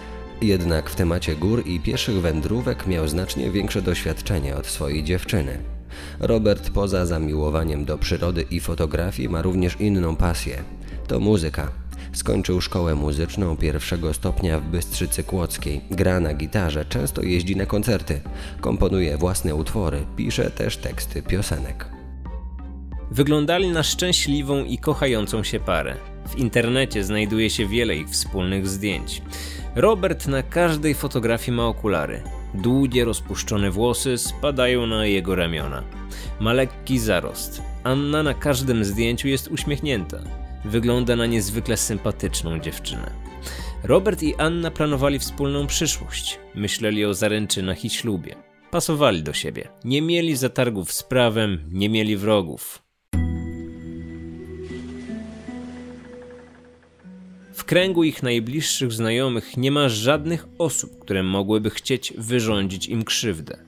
Jednak 0.42 0.90
w 0.90 0.94
temacie 0.94 1.36
gór 1.36 1.66
i 1.66 1.80
pieszych 1.80 2.20
wędrówek 2.20 2.86
miał 2.86 3.08
znacznie 3.08 3.50
większe 3.50 3.82
doświadczenie 3.82 4.56
od 4.56 4.66
swojej 4.66 5.04
dziewczyny. 5.04 5.77
Robert 6.20 6.70
poza 6.70 7.06
zamiłowaniem 7.06 7.84
do 7.84 7.98
przyrody 7.98 8.42
i 8.50 8.60
fotografii 8.60 9.28
ma 9.28 9.42
również 9.42 9.76
inną 9.80 10.16
pasję. 10.16 10.62
To 11.06 11.20
muzyka. 11.20 11.70
Skończył 12.12 12.60
szkołę 12.60 12.94
muzyczną 12.94 13.56
pierwszego 13.56 14.14
stopnia 14.14 14.60
w 14.60 14.64
Bystrzycy 14.64 15.22
Kłodzkiej. 15.24 15.80
Gra 15.90 16.20
na 16.20 16.34
gitarze, 16.34 16.84
często 16.84 17.22
jeździ 17.22 17.56
na 17.56 17.66
koncerty. 17.66 18.20
Komponuje 18.60 19.16
własne 19.16 19.54
utwory, 19.54 20.02
pisze 20.16 20.50
też 20.50 20.76
teksty 20.76 21.22
piosenek. 21.22 21.86
Wyglądali 23.10 23.68
na 23.68 23.82
szczęśliwą 23.82 24.64
i 24.64 24.78
kochającą 24.78 25.44
się 25.44 25.60
parę. 25.60 25.96
W 26.28 26.38
internecie 26.38 27.04
znajduje 27.04 27.50
się 27.50 27.66
wiele 27.66 27.96
ich 27.96 28.08
wspólnych 28.08 28.68
zdjęć. 28.68 29.22
Robert 29.74 30.26
na 30.26 30.42
każdej 30.42 30.94
fotografii 30.94 31.56
ma 31.56 31.66
okulary. 31.66 32.22
Długie, 32.54 33.04
rozpuszczone 33.04 33.70
włosy 33.70 34.18
spadają 34.18 34.86
na 34.86 35.06
jego 35.06 35.34
ramiona. 35.34 35.84
Ma 36.40 36.52
lekki 36.52 36.98
zarost. 36.98 37.62
Anna 37.84 38.22
na 38.22 38.34
każdym 38.34 38.84
zdjęciu 38.84 39.28
jest 39.28 39.48
uśmiechnięta. 39.48 40.18
Wygląda 40.64 41.16
na 41.16 41.26
niezwykle 41.26 41.76
sympatyczną 41.76 42.58
dziewczynę. 42.58 43.10
Robert 43.84 44.22
i 44.22 44.34
Anna 44.34 44.70
planowali 44.70 45.18
wspólną 45.18 45.66
przyszłość. 45.66 46.38
Myśleli 46.54 47.04
o 47.04 47.14
zaręczynach 47.14 47.84
i 47.84 47.90
ślubie. 47.90 48.34
Pasowali 48.70 49.22
do 49.22 49.32
siebie. 49.32 49.68
Nie 49.84 50.02
mieli 50.02 50.36
zatargów 50.36 50.92
z 50.92 51.02
prawem, 51.02 51.64
nie 51.72 51.88
mieli 51.88 52.16
wrogów. 52.16 52.87
Kręgu 57.68 58.04
ich 58.04 58.22
najbliższych 58.22 58.92
znajomych 58.92 59.56
nie 59.56 59.70
ma 59.70 59.88
żadnych 59.88 60.46
osób, 60.58 60.98
które 60.98 61.22
mogłyby 61.22 61.70
chcieć 61.70 62.12
wyrządzić 62.18 62.86
im 62.86 63.04
krzywdę. 63.04 63.58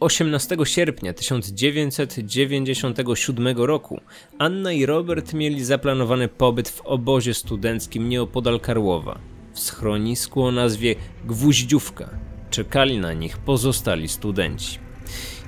18 0.00 0.56
sierpnia 0.64 1.12
1997 1.12 3.58
roku 3.58 4.00
Anna 4.38 4.72
i 4.72 4.86
Robert 4.86 5.34
mieli 5.34 5.64
zaplanowany 5.64 6.28
pobyt 6.28 6.68
w 6.68 6.80
obozie 6.80 7.34
studenckim 7.34 8.08
nieopodal 8.08 8.60
Karłowa, 8.60 9.18
w 9.52 9.60
schronisku 9.60 10.42
o 10.42 10.52
nazwie 10.52 10.94
Gwóździówka. 11.24 12.10
Czekali 12.50 12.98
na 12.98 13.12
nich 13.12 13.38
pozostali 13.38 14.08
studenci. 14.08 14.87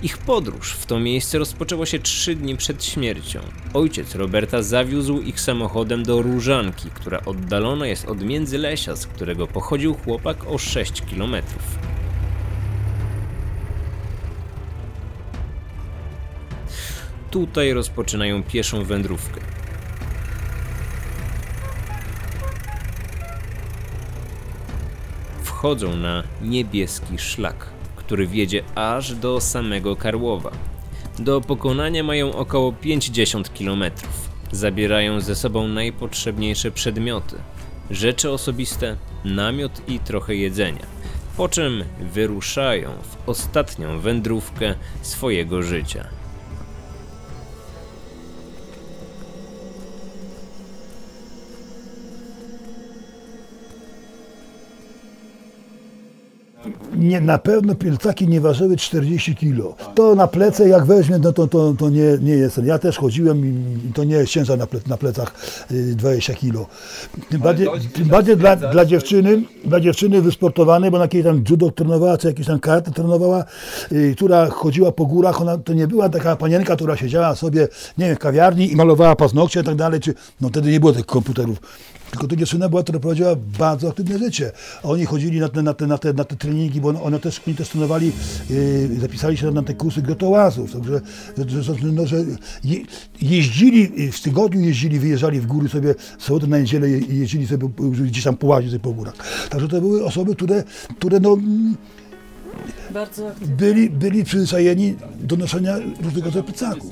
Ich 0.03 0.19
podróż 0.19 0.73
w 0.73 0.87
to 0.87 1.01
miejsce 1.01 1.39
rozpoczęła 1.39 1.87
się 1.87 1.99
trzy 1.99 2.35
dni 2.35 2.57
przed 2.57 2.85
śmiercią. 2.85 3.41
Ojciec 3.75 4.15
Roberta 4.15 4.63
zawiózł 4.63 5.21
ich 5.21 5.41
samochodem 5.41 6.03
do 6.03 6.23
Różanki, 6.23 6.91
która 6.91 7.21
oddalona 7.25 7.87
jest 7.87 8.09
od 8.09 8.23
Międzylesia, 8.23 8.97
z 8.97 9.07
którego 9.07 9.47
pochodził 9.47 9.95
chłopak 9.95 10.47
o 10.47 10.59
6 10.59 11.03
kilometrów. 11.03 11.63
Tutaj 17.31 17.73
rozpoczynają 17.73 18.43
pieszą 18.43 18.85
wędrówkę. 18.85 19.41
Wchodzą 25.43 25.97
na 25.97 26.23
niebieski 26.43 27.19
szlak 27.19 27.80
który 28.11 28.27
wiedzie 28.27 28.63
aż 28.75 29.15
do 29.15 29.41
samego 29.41 29.97
Karłowa. 29.97 30.51
Do 31.19 31.41
pokonania 31.41 32.03
mają 32.03 32.33
około 32.33 32.73
50 32.73 33.51
km. 33.59 33.85
Zabierają 34.53 35.21
ze 35.21 35.37
sobą 35.37 35.69
najpotrzebniejsze 35.69 36.71
przedmioty, 36.71 37.37
rzeczy 37.91 38.31
osobiste, 38.31 38.97
namiot 39.25 39.83
i 39.89 39.99
trochę 39.99 40.35
jedzenia. 40.35 40.87
Po 41.37 41.49
czym 41.49 41.85
wyruszają 42.13 42.91
w 42.91 43.29
ostatnią 43.29 44.01
wędrówkę 44.01 44.75
swojego 45.03 45.63
życia. 45.63 46.05
Nie, 56.97 57.21
na 57.21 57.39
pewno 57.39 57.75
plecaki 57.75 58.29
nie 58.29 58.41
ważyły 58.41 58.77
40 58.77 59.37
kg. 59.37 59.75
To 59.95 60.15
na 60.15 60.27
plece 60.27 60.69
jak 60.69 60.85
weźmie, 60.85 61.19
no 61.19 61.33
to, 61.33 61.47
to, 61.47 61.75
to 61.79 61.91
nie, 61.91 62.19
nie 62.21 62.33
jest. 62.33 62.57
ten. 62.57 62.67
Ja 62.67 62.79
też 62.79 62.99
chodziłem 62.99 63.47
i 63.91 63.93
to 63.93 64.05
nie 64.05 64.17
jest 64.17 64.33
ciężar 64.33 64.59
na, 64.59 64.67
ple, 64.67 64.81
na 64.87 64.97
plecach 64.97 65.35
y, 65.71 65.95
20 65.95 66.35
kg. 66.35 66.67
Tym 67.29 67.41
bardziej, 67.41 67.69
tym 67.93 68.09
bardziej 68.09 68.37
dla, 68.37 68.57
dla 68.57 68.85
dziewczyny, 68.85 69.43
dla 69.65 69.81
dziewczyny 69.81 70.23
wysportowanej, 70.23 70.91
bo 70.91 70.99
na 70.99 71.05
jakiejś 71.05 71.25
tam 71.25 71.45
judo 71.51 71.71
trenowała, 71.71 72.19
czy 72.19 72.27
jakieś 72.27 72.47
tam 72.47 72.61
karate 72.61 72.91
trenowała, 72.91 73.45
y, 73.93 74.15
która 74.17 74.51
chodziła 74.51 74.93
po 74.93 75.07
górach, 75.07 75.41
ona 75.41 75.59
to 75.59 75.73
nie 75.73 75.87
była 75.87 76.09
taka 76.09 76.37
panienka, 76.37 76.77
która 76.77 76.97
siedziała 76.97 77.35
sobie, 77.35 77.69
nie 77.99 78.07
wiem, 78.07 78.17
w 78.17 78.19
kawiarni 78.19 78.73
i 78.73 78.77
malowała 78.77 79.17
paznokcie 79.17 79.61
i 79.61 79.65
tak 79.65 79.75
dalej, 79.75 80.01
czy, 80.01 80.15
no 80.41 80.49
wtedy 80.49 80.71
nie 80.71 80.81
było 80.81 80.93
tych 80.93 81.07
komputerów. 81.07 81.59
Tylko 82.11 82.27
to 82.29 82.37
dziewczyna 82.37 82.69
była, 82.69 82.83
która 82.83 82.99
prowadziła 82.99 83.37
bardzo 83.59 83.89
aktywne 83.89 84.19
życie. 84.19 84.53
A 84.83 84.89
oni 84.89 85.05
chodzili 85.05 85.41
na 85.41 85.49
te, 85.49 85.63
na 85.63 85.75
te, 85.75 85.87
na 85.87 85.99
te, 85.99 86.13
na 86.13 86.25
te 86.25 86.37
treningi, 86.37 86.81
bo 86.81 86.89
one, 86.89 87.03
one 87.03 87.19
też, 87.21 87.41
oni 87.47 87.57
też 87.57 87.69
trenowali, 87.69 88.13
yy, 88.51 89.01
zapisali 89.01 89.37
się 89.37 89.51
na 89.51 89.63
te 89.63 89.75
kursy 89.75 90.03
gotołazów. 90.03 90.73
Także, 90.73 91.01
że, 91.63 91.63
że, 91.63 91.75
no, 91.93 92.07
że 92.07 92.17
je, 92.65 92.81
jeździli, 93.23 93.93
yy, 94.05 94.13
w 94.13 94.21
tygodniu 94.23 94.61
jeździli, 94.61 94.99
wyjeżdżali 94.99 95.41
w 95.41 95.47
góry 95.47 95.69
sobie, 95.69 95.95
w 96.19 96.25
sobotę 96.25 96.47
na 96.47 96.59
niedzielę 96.59 96.89
je- 96.89 96.99
jeździli 97.19 97.47
sobie 97.47 97.69
yy, 97.81 97.91
gdzieś 97.91 98.25
tam 98.25 98.37
połazić 98.37 98.71
sobie 98.71 98.81
po 98.83 98.93
górach. 98.93 99.15
Także 99.51 99.69
to 99.69 99.81
były 99.81 100.05
osoby, 100.05 100.35
które, 100.37 100.65
które 100.99 101.21
no, 101.21 101.33
mm, 101.33 101.77
byli, 103.47 103.91
byli 103.91 104.25
przyzwyczajeni 104.25 104.97
do 105.21 105.37
noszenia 105.37 105.77
różnego 106.03 106.27
rodzaju 106.27 106.45
plecaków. 106.45 106.91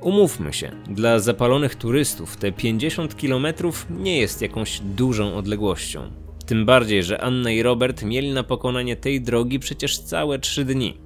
Umówmy 0.00 0.52
się, 0.52 0.70
dla 0.88 1.18
zapalonych 1.18 1.74
turystów 1.74 2.36
te 2.36 2.52
50 2.52 3.14
km 3.14 3.46
nie 3.90 4.18
jest 4.18 4.42
jakąś 4.42 4.80
dużą 4.80 5.34
odległością. 5.34 6.12
Tym 6.46 6.66
bardziej, 6.66 7.02
że 7.02 7.20
Anna 7.20 7.50
i 7.50 7.62
Robert 7.62 8.02
mieli 8.02 8.32
na 8.32 8.42
pokonanie 8.42 8.96
tej 8.96 9.20
drogi 9.20 9.58
przecież 9.58 9.98
całe 9.98 10.38
3 10.38 10.64
dni. 10.64 10.98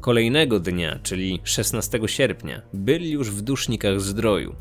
Kolejnego 0.00 0.60
dnia, 0.60 0.98
czyli 1.02 1.40
16 1.44 2.00
sierpnia, 2.06 2.62
byli 2.72 3.10
już 3.10 3.30
w 3.30 3.42
dusznikach 3.42 4.00
zdroju. 4.00 4.54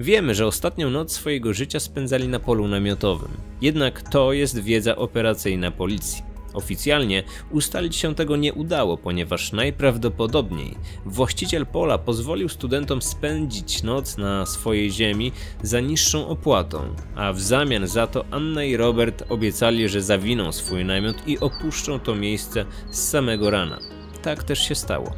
Wiemy, 0.00 0.34
że 0.34 0.46
ostatnią 0.46 0.90
noc 0.90 1.12
swojego 1.12 1.54
życia 1.54 1.80
spędzali 1.80 2.28
na 2.28 2.40
polu 2.40 2.68
namiotowym. 2.68 3.30
Jednak 3.62 4.02
to 4.10 4.32
jest 4.32 4.58
wiedza 4.62 4.96
operacyjna 4.96 5.70
policji. 5.70 6.22
Oficjalnie 6.56 7.22
ustalić 7.50 7.96
się 7.96 8.14
tego 8.14 8.36
nie 8.36 8.54
udało, 8.54 8.96
ponieważ 8.96 9.52
najprawdopodobniej 9.52 10.74
właściciel 11.04 11.66
pola 11.66 11.98
pozwolił 11.98 12.48
studentom 12.48 13.02
spędzić 13.02 13.82
noc 13.82 14.16
na 14.16 14.46
swojej 14.46 14.90
ziemi 14.90 15.32
za 15.62 15.80
niższą 15.80 16.28
opłatą, 16.28 16.94
a 17.16 17.32
w 17.32 17.40
zamian 17.40 17.86
za 17.86 18.06
to 18.06 18.24
Anna 18.30 18.64
i 18.64 18.76
Robert 18.76 19.24
obiecali, 19.28 19.88
że 19.88 20.02
zawiną 20.02 20.52
swój 20.52 20.84
namiot 20.84 21.28
i 21.28 21.38
opuszczą 21.38 22.00
to 22.00 22.14
miejsce 22.14 22.64
z 22.90 23.08
samego 23.08 23.50
rana. 23.50 23.78
Tak 24.22 24.44
też 24.44 24.68
się 24.68 24.74
stało. 24.74 25.12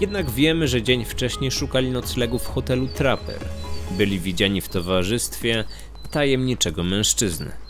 Jednak 0.00 0.30
wiemy, 0.30 0.68
że 0.68 0.82
dzień 0.82 1.04
wcześniej 1.04 1.50
szukali 1.50 1.90
noclegu 1.90 2.38
w 2.38 2.46
hotelu 2.46 2.88
Trapper. 2.88 3.40
Byli 3.90 4.20
widziani 4.20 4.60
w 4.60 4.68
towarzystwie 4.68 5.64
tajemniczego 6.10 6.82
mężczyzny. 6.84 7.67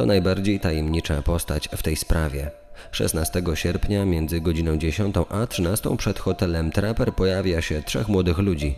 To 0.00 0.06
najbardziej 0.06 0.60
tajemnicza 0.60 1.22
postać 1.22 1.68
w 1.76 1.82
tej 1.82 1.96
sprawie. 1.96 2.50
16 2.92 3.42
sierpnia 3.54 4.04
między 4.04 4.40
godziną 4.40 4.76
10 4.76 5.14
a 5.28 5.46
13 5.46 5.96
przed 5.96 6.18
hotelem 6.18 6.70
Trapper 6.70 7.14
pojawia 7.14 7.62
się 7.62 7.82
trzech 7.82 8.08
młodych 8.08 8.38
ludzi. 8.38 8.74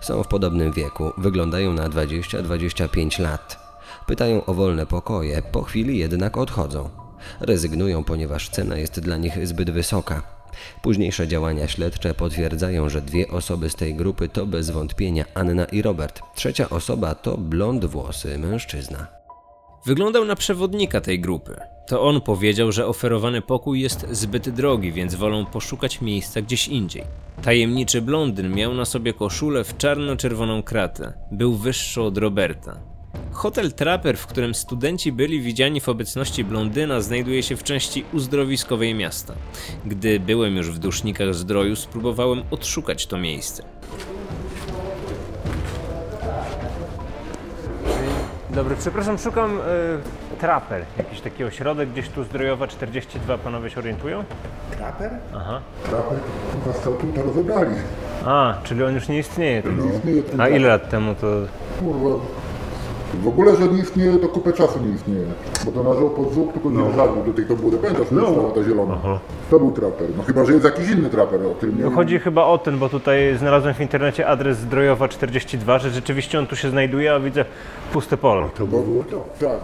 Są 0.00 0.22
w 0.22 0.28
podobnym 0.28 0.72
wieku, 0.72 1.12
wyglądają 1.18 1.72
na 1.72 1.88
20-25 1.88 3.20
lat. 3.20 3.58
Pytają 4.06 4.44
o 4.44 4.54
wolne 4.54 4.86
pokoje, 4.86 5.42
po 5.42 5.62
chwili 5.62 5.98
jednak 5.98 6.36
odchodzą. 6.36 6.90
Rezygnują, 7.40 8.04
ponieważ 8.04 8.48
cena 8.48 8.76
jest 8.76 9.00
dla 9.00 9.16
nich 9.16 9.46
zbyt 9.46 9.70
wysoka. 9.70 10.22
Późniejsze 10.82 11.28
działania 11.28 11.68
śledcze 11.68 12.14
potwierdzają, 12.14 12.88
że 12.88 13.02
dwie 13.02 13.28
osoby 13.28 13.70
z 13.70 13.74
tej 13.74 13.94
grupy 13.94 14.28
to 14.28 14.46
bez 14.46 14.70
wątpienia 14.70 15.24
Anna 15.34 15.64
i 15.64 15.82
Robert. 15.82 16.20
Trzecia 16.34 16.68
osoba 16.70 17.14
to 17.14 17.36
blond 17.38 17.84
włosy 17.84 18.38
mężczyzna. 18.38 19.17
Wyglądał 19.86 20.24
na 20.24 20.36
przewodnika 20.36 21.00
tej 21.00 21.20
grupy. 21.20 21.56
To 21.88 22.02
on 22.02 22.20
powiedział, 22.20 22.72
że 22.72 22.86
oferowany 22.86 23.42
pokój 23.42 23.80
jest 23.80 24.06
zbyt 24.10 24.48
drogi, 24.48 24.92
więc 24.92 25.14
wolą 25.14 25.46
poszukać 25.46 26.00
miejsca 26.00 26.42
gdzieś 26.42 26.68
indziej. 26.68 27.04
Tajemniczy 27.42 28.02
blondyn 28.02 28.54
miał 28.54 28.74
na 28.74 28.84
sobie 28.84 29.12
koszulę 29.12 29.64
w 29.64 29.76
czarno-czerwoną 29.76 30.62
kratę. 30.62 31.12
Był 31.32 31.56
wyższy 31.56 32.02
od 32.02 32.18
Roberta. 32.18 32.80
Hotel 33.32 33.72
Trapper, 33.72 34.16
w 34.16 34.26
którym 34.26 34.54
studenci 34.54 35.12
byli 35.12 35.40
widziani 35.40 35.80
w 35.80 35.88
obecności 35.88 36.44
blondyna, 36.44 37.00
znajduje 37.00 37.42
się 37.42 37.56
w 37.56 37.62
części 37.62 38.04
uzdrowiskowej 38.12 38.94
miasta. 38.94 39.34
Gdy 39.86 40.20
byłem 40.20 40.56
już 40.56 40.70
w 40.70 40.78
dusznikach 40.78 41.34
zdroju, 41.34 41.76
spróbowałem 41.76 42.42
odszukać 42.50 43.06
to 43.06 43.18
miejsce. 43.18 43.62
Dobry, 48.58 48.76
przepraszam, 48.76 49.18
szukam 49.18 49.58
y, 49.58 49.60
traper. 50.40 50.84
Jakiś 50.98 51.20
taki 51.20 51.44
ośrodek 51.44 51.88
gdzieś 51.88 52.08
tu 52.08 52.24
zdrojowa 52.24 52.66
42, 52.66 53.38
panowie 53.38 53.70
się 53.70 53.80
orientują? 53.80 54.24
Traper? 54.76 55.10
Aha. 55.36 55.60
Traper 55.84 56.18
stąd 56.80 57.14
to 57.14 57.22
rozebrali. 57.22 57.74
A, 58.24 58.54
czyli 58.62 58.84
on 58.84 58.94
już 58.94 59.08
nie 59.08 59.18
istnieje. 59.18 59.62
Nie 59.62 59.96
istnieje 59.96 60.22
ten 60.22 60.34
A 60.34 60.36
traper. 60.36 60.60
ile 60.60 60.68
lat 60.68 60.90
temu 60.90 61.14
to... 61.14 61.26
Kurwa. 61.78 62.24
W 63.14 63.28
ogóle, 63.28 63.56
że 63.56 63.68
nie 63.68 63.82
istnieje, 63.82 64.18
to 64.18 64.28
kupę 64.28 64.52
czasu 64.52 64.80
nie 64.86 64.94
istnieje. 64.94 65.26
Bo 65.64 65.72
to 65.72 65.82
nażyło 65.82 66.10
pod 66.10 66.34
zub, 66.34 66.52
tylko 66.52 66.70
nie 66.70 66.78
no. 66.78 67.16
do 67.26 67.32
tej 67.32 67.46
to 67.46 67.56
było 67.56 67.72
pamiętasz, 67.72 68.06
no. 68.10 68.52
ta 68.54 68.64
zielona. 68.64 68.98
To 69.50 69.58
był 69.58 69.72
traper. 69.72 70.06
No 70.16 70.22
chyba, 70.22 70.44
że 70.44 70.52
jest 70.52 70.64
jakiś 70.64 70.90
inny 70.90 71.10
traper, 71.10 71.46
o 71.46 71.54
którym 71.54 71.78
nie 71.78 71.84
No 71.84 71.90
chodzi 71.90 72.18
chyba 72.18 72.44
o 72.44 72.58
ten, 72.58 72.78
bo 72.78 72.88
tutaj 72.88 73.36
znalazłem 73.38 73.74
w 73.74 73.80
internecie 73.80 74.26
adres 74.26 74.58
zdrojowa 74.58 75.08
42, 75.08 75.78
że 75.78 75.90
rzeczywiście 75.90 76.38
on 76.38 76.46
tu 76.46 76.56
się 76.56 76.70
znajduje, 76.70 77.14
a 77.14 77.20
widzę 77.20 77.44
puste 77.92 78.16
pole. 78.16 78.48
To 78.56 78.66
było 78.66 79.04
to. 79.04 79.28
Tak. 79.40 79.60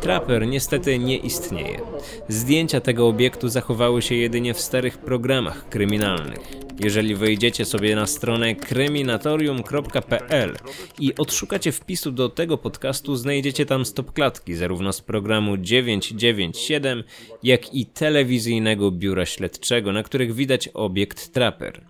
Trapper 0.00 0.46
niestety 0.46 0.98
nie 0.98 1.16
istnieje. 1.16 1.80
Zdjęcia 2.28 2.80
tego 2.80 3.08
obiektu 3.08 3.48
zachowały 3.48 4.02
się 4.02 4.14
jedynie 4.14 4.54
w 4.54 4.60
starych 4.60 4.98
programach 4.98 5.68
kryminalnych. 5.68 6.62
Jeżeli 6.84 7.14
wejdziecie 7.14 7.64
sobie 7.64 7.96
na 7.96 8.06
stronę 8.06 8.54
kryminatorium.pl 8.54 10.56
i 10.98 11.16
odszukacie 11.16 11.72
wpisu 11.72 12.12
do 12.12 12.28
tego 12.28 12.58
podcastu, 12.58 13.16
znajdziecie 13.16 13.66
tam 13.66 13.84
stopklatki 13.84 14.54
zarówno 14.54 14.92
z 14.92 15.00
programu 15.00 15.56
997, 15.56 17.04
jak 17.42 17.74
i 17.74 17.86
telewizyjnego 17.86 18.90
biura 18.90 19.26
śledczego, 19.26 19.92
na 19.92 20.02
których 20.02 20.34
widać 20.34 20.68
obiekt 20.74 21.32
Trapper. 21.32 21.84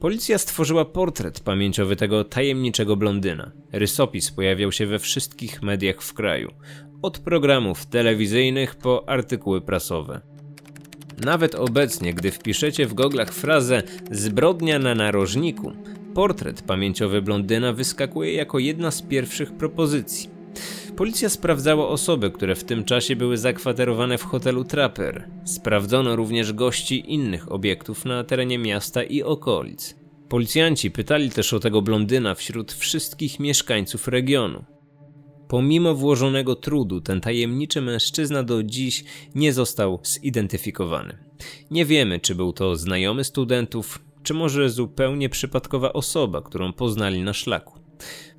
Policja 0.00 0.38
stworzyła 0.38 0.84
portret 0.84 1.40
pamięciowy 1.40 1.96
tego 1.96 2.24
tajemniczego 2.24 2.96
blondyna. 2.96 3.52
Rysopis 3.72 4.30
pojawiał 4.30 4.72
się 4.72 4.86
we 4.86 4.98
wszystkich 4.98 5.62
mediach 5.62 6.02
w 6.02 6.14
kraju, 6.14 6.50
od 7.02 7.18
programów 7.18 7.86
telewizyjnych 7.86 8.74
po 8.74 9.08
artykuły 9.08 9.60
prasowe. 9.60 10.20
Nawet 11.24 11.54
obecnie, 11.54 12.14
gdy 12.14 12.30
wpiszecie 12.30 12.86
w 12.86 12.94
goglach 12.94 13.32
frazę 13.32 13.82
zbrodnia 14.10 14.78
na 14.78 14.94
narożniku, 14.94 15.72
portret 16.14 16.62
pamięciowy 16.62 17.22
blondyna 17.22 17.72
wyskakuje 17.72 18.32
jako 18.32 18.58
jedna 18.58 18.90
z 18.90 19.02
pierwszych 19.02 19.52
propozycji. 19.52 20.30
Policja 20.98 21.28
sprawdzała 21.28 21.88
osoby, 21.88 22.30
które 22.30 22.54
w 22.54 22.64
tym 22.64 22.84
czasie 22.84 23.16
były 23.16 23.36
zakwaterowane 23.36 24.18
w 24.18 24.24
hotelu 24.24 24.64
Trapper. 24.64 25.30
Sprawdzono 25.44 26.16
również 26.16 26.52
gości 26.52 27.12
innych 27.12 27.52
obiektów 27.52 28.04
na 28.04 28.24
terenie 28.24 28.58
miasta 28.58 29.02
i 29.02 29.22
okolic. 29.22 29.96
Policjanci 30.28 30.90
pytali 30.90 31.30
też 31.30 31.52
o 31.52 31.60
tego 31.60 31.82
blondyna 31.82 32.34
wśród 32.34 32.72
wszystkich 32.72 33.40
mieszkańców 33.40 34.08
regionu. 34.08 34.64
Pomimo 35.48 35.94
włożonego 35.94 36.56
trudu, 36.56 37.00
ten 37.00 37.20
tajemniczy 37.20 37.80
mężczyzna 37.80 38.42
do 38.42 38.62
dziś 38.62 39.04
nie 39.34 39.52
został 39.52 40.00
zidentyfikowany. 40.02 41.18
Nie 41.70 41.84
wiemy, 41.84 42.20
czy 42.20 42.34
był 42.34 42.52
to 42.52 42.76
znajomy 42.76 43.24
studentów, 43.24 43.98
czy 44.22 44.34
może 44.34 44.70
zupełnie 44.70 45.28
przypadkowa 45.28 45.92
osoba, 45.92 46.42
którą 46.42 46.72
poznali 46.72 47.22
na 47.22 47.32
szlaku. 47.32 47.77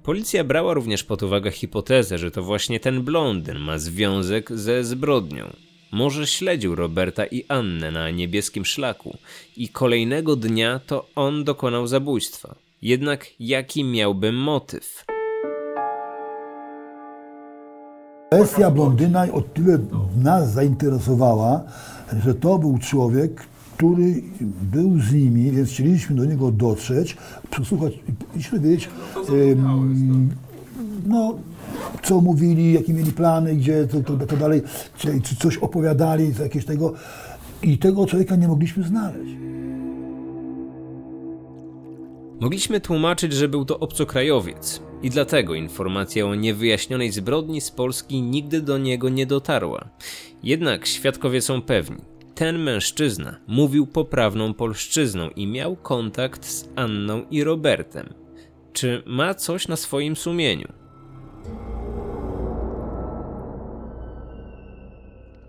Policja 0.03 0.43
brała 0.43 0.73
również 0.73 1.03
pod 1.03 1.23
uwagę 1.23 1.51
hipotezę, 1.51 2.17
że 2.17 2.31
to 2.31 2.43
właśnie 2.43 2.79
ten 2.79 3.01
blondyn 3.01 3.59
ma 3.59 3.77
związek 3.77 4.51
ze 4.51 4.83
zbrodnią. 4.83 5.53
Może 5.91 6.27
śledził 6.27 6.75
Roberta 6.75 7.25
i 7.25 7.45
Annę 7.47 7.91
na 7.91 8.09
niebieskim 8.09 8.65
szlaku 8.65 9.17
i 9.57 9.69
kolejnego 9.69 10.35
dnia 10.35 10.79
to 10.87 11.07
on 11.15 11.43
dokonał 11.43 11.87
zabójstwa. 11.87 12.55
Jednak 12.81 13.25
jaki 13.39 13.83
miałby 13.83 14.31
motyw? 14.31 15.05
Kwestia 18.31 18.71
blondyna 18.71 19.27
o 19.33 19.41
tyle 19.41 19.79
nas 20.15 20.53
zainteresowała, 20.53 21.63
że 22.25 22.35
to 22.35 22.57
był 22.57 22.77
człowiek, 22.77 23.47
który 23.79 24.21
był 24.61 24.99
z 24.99 25.13
nimi, 25.13 25.51
więc 25.51 25.69
chcieliśmy 25.69 26.15
do 26.15 26.25
niego 26.25 26.51
dotrzeć, 26.51 27.17
przesłuchać 27.49 27.93
i 28.37 28.43
się 28.43 28.51
dowiedzieć, 28.51 28.89
em, 29.29 30.29
no, 31.07 31.39
co 32.03 32.21
mówili, 32.21 32.73
jakie 32.73 32.93
mieli 32.93 33.11
plany, 33.11 33.55
gdzie, 33.55 33.87
to, 33.87 34.17
to, 34.17 34.25
to 34.25 34.37
dalej, 34.37 34.61
czy, 34.97 35.21
czy 35.21 35.35
coś 35.35 35.57
opowiadali, 35.57 36.35
co 36.35 36.43
jakieś 36.43 36.65
tego. 36.65 36.93
I 37.63 37.77
tego 37.77 38.05
człowieka 38.05 38.35
nie 38.35 38.47
mogliśmy 38.47 38.83
znaleźć. 38.83 39.35
Mogliśmy 42.39 42.81
tłumaczyć, 42.81 43.33
że 43.33 43.47
był 43.47 43.65
to 43.65 43.79
obcokrajowiec 43.79 44.81
i 45.03 45.09
dlatego 45.09 45.55
informacja 45.55 46.25
o 46.25 46.35
niewyjaśnionej 46.35 47.11
zbrodni 47.11 47.61
z 47.61 47.71
Polski 47.71 48.21
nigdy 48.21 48.61
do 48.61 48.77
niego 48.77 49.09
nie 49.09 49.25
dotarła. 49.25 49.89
Jednak 50.43 50.87
świadkowie 50.87 51.41
są 51.41 51.61
pewni. 51.61 52.08
Ten 52.39 52.59
mężczyzna 52.59 53.35
mówił 53.47 53.87
poprawną 53.87 54.53
polszczyzną 54.53 55.29
i 55.29 55.47
miał 55.47 55.75
kontakt 55.75 56.45
z 56.45 56.69
Anną 56.75 57.25
i 57.31 57.43
Robertem. 57.43 58.13
Czy 58.73 59.03
ma 59.05 59.33
coś 59.33 59.67
na 59.67 59.75
swoim 59.75 60.15
sumieniu? 60.15 60.67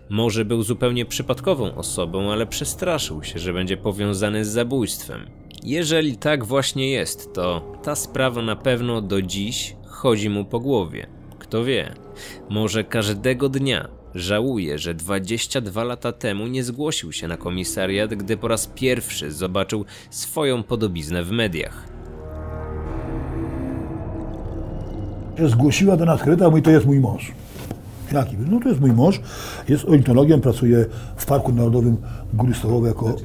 Może 0.08 0.44
był 0.44 0.62
zupełnie 0.62 1.06
przypadkową 1.06 1.74
osobą, 1.74 2.32
ale 2.32 2.46
przestraszył 2.46 3.22
się, 3.22 3.38
że 3.38 3.52
będzie 3.52 3.76
powiązany 3.76 4.44
z 4.44 4.48
zabójstwem. 4.48 5.30
Jeżeli 5.62 6.16
tak 6.16 6.44
właśnie 6.44 6.90
jest, 6.90 7.34
to 7.34 7.72
ta 7.82 7.94
sprawa 7.94 8.42
na 8.42 8.56
pewno 8.56 9.00
do 9.00 9.22
dziś 9.22 9.76
chodzi 9.86 10.30
mu 10.30 10.44
po 10.44 10.60
głowie. 10.60 11.06
Kto 11.38 11.64
wie, 11.64 11.94
może 12.48 12.84
każdego 12.84 13.48
dnia 13.48 13.99
żałuje, 14.14 14.78
że 14.78 14.94
22 14.94 15.84
lata 15.84 16.12
temu 16.12 16.46
nie 16.46 16.64
zgłosił 16.64 17.12
się 17.12 17.28
na 17.28 17.36
komisariat, 17.36 18.14
gdy 18.14 18.36
po 18.36 18.48
raz 18.48 18.66
pierwszy 18.66 19.32
zobaczył 19.32 19.84
swoją 20.10 20.62
podobiznę 20.62 21.24
w 21.24 21.30
mediach. 21.30 21.84
zgłosiła 25.48 25.96
do 25.96 26.04
nas 26.04 26.22
kobieta, 26.22 26.50
mówi, 26.50 26.62
to 26.62 26.70
jest 26.70 26.86
mój 26.86 27.00
mąż. 27.00 27.32
Jaki? 28.12 28.36
No 28.50 28.60
to 28.60 28.68
jest 28.68 28.80
mój 28.80 28.92
mąż, 28.92 29.20
jest 29.68 29.84
ornitologiem, 29.84 30.40
pracuje 30.40 30.86
w 31.16 31.26
Parku 31.26 31.52
Narodowym 31.52 31.96
Góry 32.34 32.54
Stołowe 32.54 32.88
jako... 32.88 33.16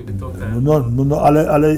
No, 0.62 0.86
no, 0.92 1.06
no 1.06 1.22
ale, 1.22 1.50
ale 1.50 1.76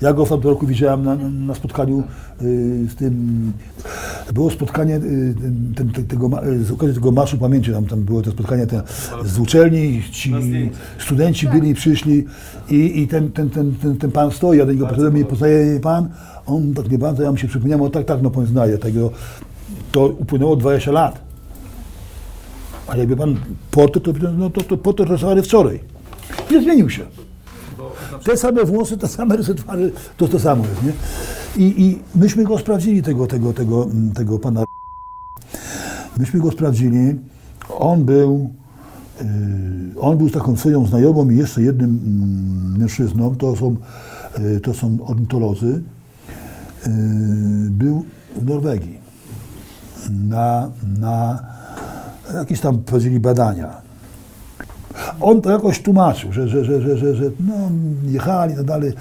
ja 0.00 0.12
go 0.12 0.26
w 0.26 0.28
tamtym 0.28 0.50
roku 0.50 0.66
widziałem 0.66 1.04
na, 1.04 1.16
na 1.30 1.54
spotkaniu 1.54 2.02
y, 2.42 2.86
z 2.90 2.94
tym... 2.94 3.52
Było 4.34 4.50
spotkanie 4.50 4.96
y, 4.96 5.34
ten, 5.74 5.92
tego, 6.08 6.30
z 6.62 6.70
okazji 6.70 6.94
tego 6.94 7.12
Marszu 7.12 7.38
Pamięci, 7.38 7.72
tam, 7.72 7.86
tam 7.86 8.02
było 8.02 8.22
to 8.22 8.30
spotkanie 8.30 8.66
te, 8.66 8.82
z 9.24 9.38
uczelni, 9.38 10.02
ci 10.10 10.34
studenci 10.98 11.48
byli, 11.48 11.74
przyszli 11.74 12.24
i, 12.70 13.00
i 13.00 13.08
ten, 13.08 13.32
ten, 13.32 13.50
ten, 13.50 13.74
ten, 13.74 13.96
ten 13.96 14.10
pan 14.10 14.30
stoi, 14.30 14.58
ja 14.58 14.66
do 14.66 14.72
niego 14.72 14.86
podszedłem 14.86 15.18
i 15.18 15.24
poznaje 15.24 15.80
pan, 15.80 16.08
on 16.46 16.74
tak 16.74 16.90
nie 16.90 16.98
bardzo, 16.98 17.22
ja 17.22 17.30
mu 17.30 17.36
się 17.36 17.48
przypomniałem, 17.48 17.84
o 17.84 17.90
tak, 17.90 18.04
tak, 18.04 18.22
no 18.22 18.30
pan 18.30 18.46
znaje, 18.46 18.78
tego, 18.78 19.10
to 19.92 20.06
upłynęło 20.06 20.56
20 20.56 20.92
lat. 20.92 21.21
A 22.88 22.96
jakby 22.96 23.16
pan 23.16 23.36
portret, 23.70 24.04
to, 24.04 24.12
no 24.38 24.50
to, 24.50 24.62
to 24.62 24.76
portret 24.76 25.08
rysowany 25.08 25.42
wczoraj. 25.42 25.80
Nie 26.50 26.62
zmienił 26.62 26.90
się. 26.90 27.02
Te 28.24 28.36
same 28.36 28.64
włosy, 28.64 28.96
te 28.96 29.08
same 29.08 29.36
rysy 29.36 29.54
twarzy, 29.54 29.92
to 30.16 30.28
to 30.28 30.38
samo 30.38 30.64
jest, 30.66 30.82
nie? 30.82 30.92
I, 31.56 31.82
i 31.82 31.98
myśmy 32.18 32.44
go 32.44 32.58
sprawdzili, 32.58 33.02
tego, 33.02 33.26
tego, 33.26 33.52
tego, 33.52 33.84
mm, 33.84 34.12
tego 34.12 34.38
pana. 34.38 34.64
Myśmy 36.18 36.40
go 36.40 36.50
sprawdzili. 36.50 37.18
On 37.68 38.04
był, 38.04 38.50
yy, 39.20 40.00
on 40.00 40.18
był 40.18 40.28
z 40.28 40.32
taką 40.32 40.56
swoją 40.56 40.86
znajomą 40.86 41.30
i 41.30 41.36
jeszcze 41.36 41.62
jednym 41.62 41.90
mm, 41.90 42.78
mężczyzną, 42.78 43.36
to 43.36 43.56
są, 43.56 43.76
yy, 44.38 44.60
to 44.60 44.74
są 44.74 44.98
ornitolodzy. 45.06 45.82
Yy, 46.86 46.92
był 47.70 48.04
w 48.36 48.44
Norwegii 48.44 48.98
na, 50.10 50.70
na 51.00 51.38
jakieś 52.34 52.60
tam 52.60 52.78
prowadzili 52.78 53.20
badania. 53.20 53.92
On 55.20 55.40
to 55.40 55.50
jakoś 55.50 55.82
tłumaczył, 55.82 56.32
że, 56.32 56.48
że, 56.48 56.64
że, 56.64 56.82
że, 56.82 56.96
że, 56.96 57.14
że 57.14 57.24
no, 57.40 57.54
jechali 58.04 58.52
i 58.52 58.56
tak 58.56 58.66
dalej. 58.66 58.92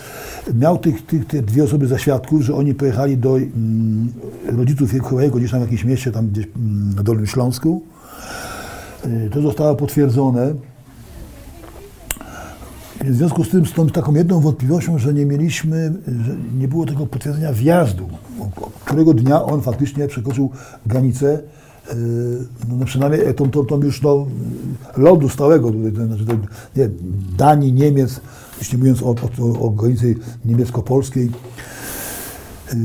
Miał 0.54 0.78
tych, 0.78 1.06
tych, 1.06 1.26
te 1.26 1.42
dwie 1.42 1.64
osoby 1.64 1.88
za 1.88 1.98
świadków, 1.98 2.42
że 2.42 2.56
oni 2.56 2.74
pojechali 2.74 3.18
do 3.18 3.38
mm, 3.38 4.14
rodziców 4.46 4.94
jego 4.94 5.38
gdzieś 5.38 5.52
tam 5.52 5.60
w 5.60 5.64
jakimś 5.64 5.84
mieście, 5.84 6.12
tam 6.12 6.28
gdzieś 6.28 6.46
mm, 6.46 6.96
na 6.96 7.04
Dolnym 7.04 7.28
Śląsku. 7.28 7.82
Y, 9.06 9.30
To 9.34 9.42
zostało 9.42 9.76
potwierdzone. 9.76 10.54
W 13.06 13.16
związku 13.16 13.44
z 13.44 13.50
tym, 13.50 13.66
z 13.66 13.74
tą 13.74 13.90
taką 13.90 14.14
jedną 14.14 14.40
wątpliwością, 14.40 14.98
że 14.98 15.14
nie 15.14 15.26
mieliśmy, 15.26 15.94
że 16.26 16.36
nie 16.60 16.68
było 16.68 16.86
tego 16.86 17.08
potwierdzenia 17.08 17.54
wjazdu, 17.54 18.10
którego 18.86 19.14
dnia 19.14 19.44
on 19.44 19.62
faktycznie 19.62 20.08
przekroczył 20.08 20.50
granicę, 20.86 21.40
no, 22.70 22.76
no 22.80 22.86
przynajmniej 22.86 23.36
tą, 23.36 23.52
tą, 23.52 23.66
tą 23.66 23.82
już 23.82 24.02
no, 24.02 24.28
lądu 24.98 25.30
stałego, 25.30 25.72
tutaj, 25.72 25.92
to 25.92 26.06
znaczy 26.06 26.26
to, 26.26 26.34
nie, 26.76 26.90
Danii, 27.38 27.74
Niemiec, 27.74 28.22
nie 28.72 28.78
mówiąc 28.78 29.04
o, 29.04 29.16
o, 29.40 29.60
o 29.60 29.70
granicy 29.70 30.16
niemiecko-polskiej, 30.46 31.32
yy, 32.74 32.80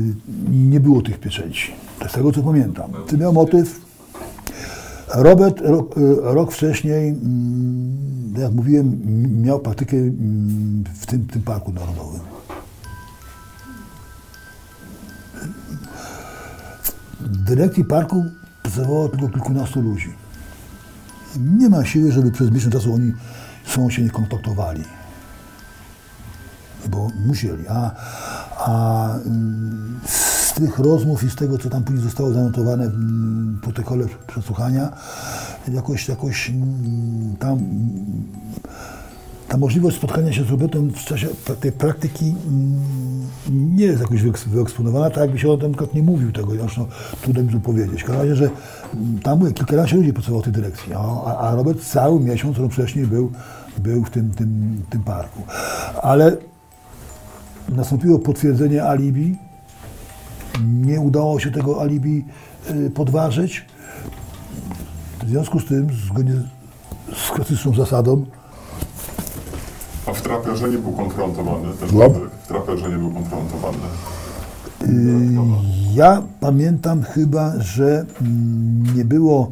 nie 0.51 0.79
było 0.79 1.01
tych 1.01 1.19
pieczęci. 1.19 1.71
To 1.99 2.09
z 2.09 2.11
tego 2.11 2.31
co 2.31 2.43
pamiętam. 2.43 2.91
Czy 3.07 3.17
miał 3.17 3.33
motyw? 3.33 3.87
Robert 5.15 5.61
rok, 5.61 5.97
y, 5.97 6.15
rok 6.21 6.51
wcześniej, 6.51 7.09
mm, 7.09 8.33
jak 8.37 8.51
mówiłem, 8.51 9.01
miał 9.41 9.59
praktykę 9.59 9.97
mm, 9.97 10.83
w 10.99 11.05
tym, 11.05 11.27
tym 11.27 11.41
parku 11.41 11.73
narodowym. 11.73 12.21
W 17.19 17.43
dyrekcji 17.43 17.85
parku 17.85 18.23
pracowało 18.71 19.09
tylko 19.09 19.29
kilkunastu 19.29 19.81
ludzi. 19.81 20.13
Nie 21.35 21.69
ma 21.69 21.85
siły, 21.85 22.11
żeby 22.11 22.31
przez 22.31 22.51
miesiąc 22.51 22.73
czasu 22.73 22.93
oni 22.93 23.13
sobą 23.65 23.89
się 23.89 24.01
nie 24.01 24.09
kontaktowali. 24.09 24.83
Bo 26.87 27.11
musieli. 27.25 27.67
A, 27.67 27.91
a 28.57 29.09
z 30.05 30.53
tych 30.53 30.79
rozmów 30.79 31.23
i 31.23 31.29
z 31.29 31.35
tego, 31.35 31.57
co 31.57 31.69
tam 31.69 31.83
później 31.83 32.03
zostało 32.03 32.33
zanotowane 32.33 32.89
w 32.89 32.93
mm, 32.93 33.59
protokole 33.61 34.05
przesłuchania, 34.27 34.91
jakoś, 35.67 36.07
jakoś 36.07 36.49
mm, 36.49 37.35
tam 37.39 37.59
ta 39.47 39.57
możliwość 39.57 39.97
spotkania 39.97 40.33
się 40.33 40.43
z 40.43 40.49
Robertem 40.49 40.89
w 40.89 41.05
czasie 41.05 41.27
tej 41.59 41.71
praktyki 41.71 42.35
mm, 42.47 43.16
nie 43.51 43.85
jest 43.85 44.01
jakoś 44.01 44.23
wyeks- 44.23 44.47
wyeksponowana, 44.47 45.09
tak 45.09 45.17
jakby 45.17 45.39
się 45.39 45.49
o 45.51 45.57
tym 45.57 45.71
przykład 45.71 45.93
nie 45.93 46.03
mówił 46.03 46.31
tego, 46.31 46.51
zresztą 46.51 46.85
trudno 47.21 47.43
mi 47.43 47.49
tu 47.49 47.59
powiedzieć. 47.59 48.03
W 48.03 48.09
razie, 48.09 48.35
że 48.35 48.49
tam 49.23 49.39
mówię, 49.39 49.51
kilkanaście 49.53 49.95
ludzi 49.95 50.13
pracowało 50.13 50.41
w 50.41 50.43
tej 50.43 50.53
dyrekcji, 50.53 50.93
a, 50.93 51.23
a- 51.39 51.55
Robert 51.55 51.81
cały 51.83 52.19
miesiąc, 52.19 52.57
rok 52.57 52.71
wcześniej 52.73 53.07
był, 53.07 53.31
był 53.77 54.03
w 54.03 54.09
tym, 54.09 54.31
tym, 54.31 54.81
tym 54.89 55.03
parku. 55.03 55.41
Ale 56.01 56.37
nastąpiło 57.69 58.19
potwierdzenie 58.19 58.83
alibi, 58.83 59.37
nie 60.65 60.99
udało 60.99 61.39
się 61.39 61.51
tego 61.51 61.81
alibi 61.81 62.25
y, 62.69 62.89
podważyć. 62.89 63.65
W 65.23 65.29
związku 65.29 65.59
z 65.59 65.65
tym, 65.65 65.87
zgodnie 66.09 66.33
z 67.27 67.31
klasyczną 67.31 67.73
zasadą, 67.75 68.25
A 70.07 70.13
w 70.13 70.21
traperze 70.21 70.69
nie 70.69 70.77
był 70.77 70.91
konfrontowany. 70.91 71.67
Ten 71.79 71.89
człowiek 71.89 72.13
w 72.43 72.47
traperze 72.47 72.89
nie 72.89 72.97
był 72.97 73.11
konfrontowany. 73.11 73.77
Ja 75.93 76.21
pamiętam 76.39 77.03
chyba, 77.03 77.53
że 77.59 78.05
mm, 78.21 78.95
nie 78.97 79.05
było 79.05 79.51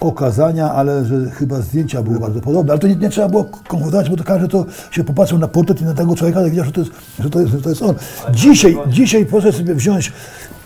okazania, 0.00 0.72
ale 0.72 1.04
że 1.04 1.30
chyba 1.30 1.60
zdjęcia 1.60 2.02
były 2.02 2.20
bardzo 2.20 2.40
podobne. 2.40 2.72
Ale 2.72 2.80
to 2.80 2.86
nie, 2.88 2.96
nie 2.96 3.10
trzeba 3.10 3.28
było 3.28 3.44
konfrontować, 3.68 4.10
bo 4.10 4.16
to 4.16 4.24
każdy 4.24 4.48
to 4.48 4.64
się 4.90 5.04
popatrzył 5.04 5.38
na 5.38 5.48
portret 5.48 5.80
i 5.80 5.84
na 5.84 5.94
tego 5.94 6.14
człowieka 6.16 6.46
i 6.46 6.50
wiedział, 6.50 6.64
że 6.64 6.72
to 6.72 6.80
jest, 6.80 6.92
że 7.18 7.30
to 7.30 7.40
jest, 7.40 7.52
że 7.52 7.60
to 7.62 7.68
jest 7.68 7.82
on. 7.82 7.94
Dzisiaj, 8.32 8.78
dzisiaj 8.88 9.26
proszę 9.26 9.52
sobie 9.52 9.74
wziąć, 9.74 10.12